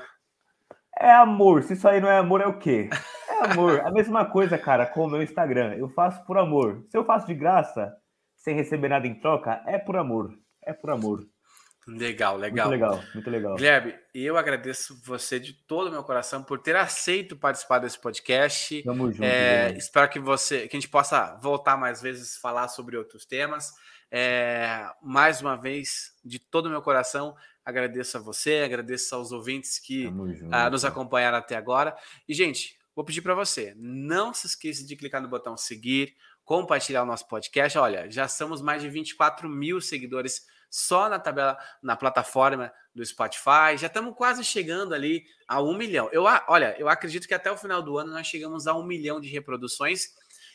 [1.01, 1.63] É amor.
[1.63, 2.87] Se isso aí não é amor, é o quê?
[3.27, 3.79] É amor.
[3.81, 5.73] a mesma coisa, cara, com o meu Instagram.
[5.73, 6.85] Eu faço por amor.
[6.89, 7.91] Se eu faço de graça,
[8.35, 10.31] sem receber nada em troca, é por amor.
[10.63, 11.25] É por amor.
[11.87, 12.67] Legal, legal.
[12.67, 13.55] Muito legal, muito legal.
[13.55, 18.83] Guilherme, eu agradeço você de todo o meu coração por ter aceito participar desse podcast.
[18.83, 19.23] Tamo junto.
[19.23, 23.73] É, espero que você, que a gente possa voltar mais vezes falar sobre outros temas.
[24.11, 27.33] É, mais uma vez, de todo o meu coração,
[27.65, 31.95] agradeço a você, agradeço aos ouvintes que uh, nos acompanharam até agora.
[32.27, 37.03] E, gente, vou pedir para você, não se esqueça de clicar no botão seguir, compartilhar
[37.03, 37.77] o nosso podcast.
[37.77, 43.77] Olha, já somos mais de 24 mil seguidores só na tabela, na plataforma do Spotify.
[43.77, 46.09] Já estamos quase chegando ali a um milhão.
[46.11, 49.19] Eu, olha, eu acredito que até o final do ano nós chegamos a um milhão
[49.19, 50.09] de reproduções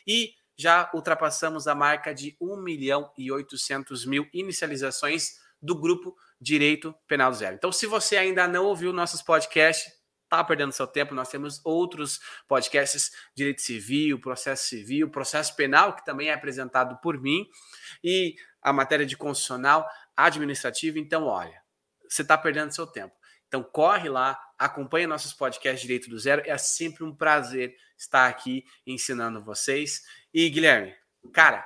[0.05, 6.93] e já ultrapassamos a marca de 1 milhão e 800 mil inicializações do grupo Direito
[7.07, 7.55] Penal Zero.
[7.55, 9.91] Então, se você ainda não ouviu nossos podcasts,
[10.29, 11.15] tá perdendo seu tempo.
[11.15, 17.19] Nós temos outros podcasts, direito civil, processo civil, processo penal, que também é apresentado por
[17.19, 17.47] mim,
[18.03, 20.99] e a matéria de constitucional, administrativa.
[20.99, 21.61] Então, olha,
[22.07, 23.15] você está perdendo seu tempo.
[23.47, 26.41] Então, corre lá, acompanha nossos podcasts Direito do Zero.
[26.45, 30.03] É sempre um prazer estar aqui ensinando vocês.
[30.33, 30.93] E, Guilherme,
[31.31, 31.65] cara,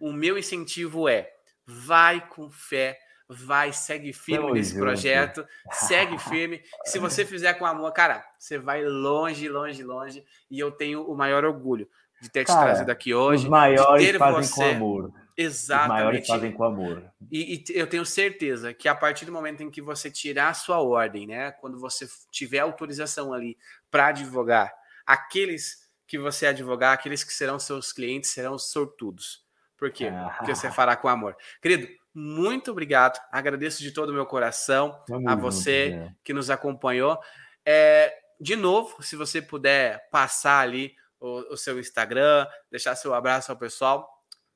[0.00, 1.32] o meu incentivo é
[1.66, 2.96] vai com fé
[3.28, 6.62] vai, segue firme nesse projeto, segue firme.
[6.84, 10.24] Se você fizer com amor, cara, você vai longe, longe, longe.
[10.50, 11.88] E eu tenho o maior orgulho
[12.20, 13.44] de ter cara, te trazido aqui hoje.
[13.44, 14.54] Os maiores de fazem você...
[14.54, 15.12] com amor.
[15.36, 15.90] Exatamente.
[15.90, 17.04] Os maiores fazem com amor.
[17.30, 20.54] E, e, eu tenho certeza que a partir do momento em que você tirar a
[20.54, 21.50] sua ordem, né?
[21.52, 23.58] Quando você tiver autorização ali
[23.90, 24.72] para advogar,
[25.06, 29.44] aqueles que você advogar, aqueles que serão seus clientes, serão sortudos.
[29.76, 30.06] Por quê?
[30.06, 30.34] Ah.
[30.38, 31.36] Porque você fará com amor.
[31.60, 31.86] Querido,
[32.18, 33.20] muito obrigado.
[33.30, 37.18] Agradeço de todo o meu coração Vamos a você junto, que nos acompanhou.
[37.62, 38.10] É,
[38.40, 43.58] de novo, se você puder passar ali o, o, seu Instagram, deixar seu abraço ao
[43.58, 44.08] pessoal,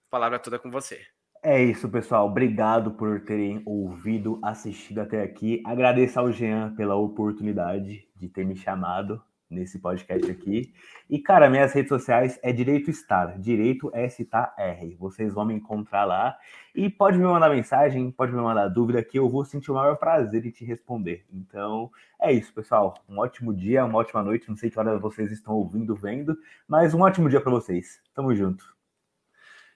[0.09, 1.03] palavra toda com você.
[1.43, 2.29] É isso, pessoal.
[2.29, 5.63] Obrigado por terem ouvido, assistido até aqui.
[5.67, 10.73] Agradeço ao Jean pela oportunidade de ter me chamado nesse podcast aqui.
[11.09, 14.97] E, cara, minhas redes sociais é Direito Estar, Direito S-T-R.
[14.97, 16.39] Vocês vão me encontrar lá.
[16.75, 19.97] E pode me mandar mensagem, pode me mandar dúvida que eu vou sentir o maior
[19.97, 21.27] prazer em te responder.
[21.33, 21.91] Então,
[22.21, 22.95] é isso, pessoal.
[23.09, 24.49] Um ótimo dia, uma ótima noite.
[24.49, 26.39] Não sei que hora vocês estão ouvindo, vendo,
[26.69, 28.01] mas um ótimo dia para vocês.
[28.15, 28.65] Tamo junto.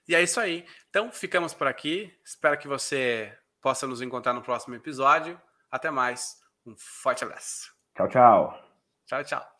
[0.07, 0.65] E é isso aí.
[0.89, 2.13] Então, ficamos por aqui.
[2.23, 5.39] Espero que você possa nos encontrar no próximo episódio.
[5.69, 6.39] Até mais.
[6.65, 7.73] Um forte abraço.
[7.95, 8.65] Tchau, tchau.
[9.05, 9.54] Tchau, tchau.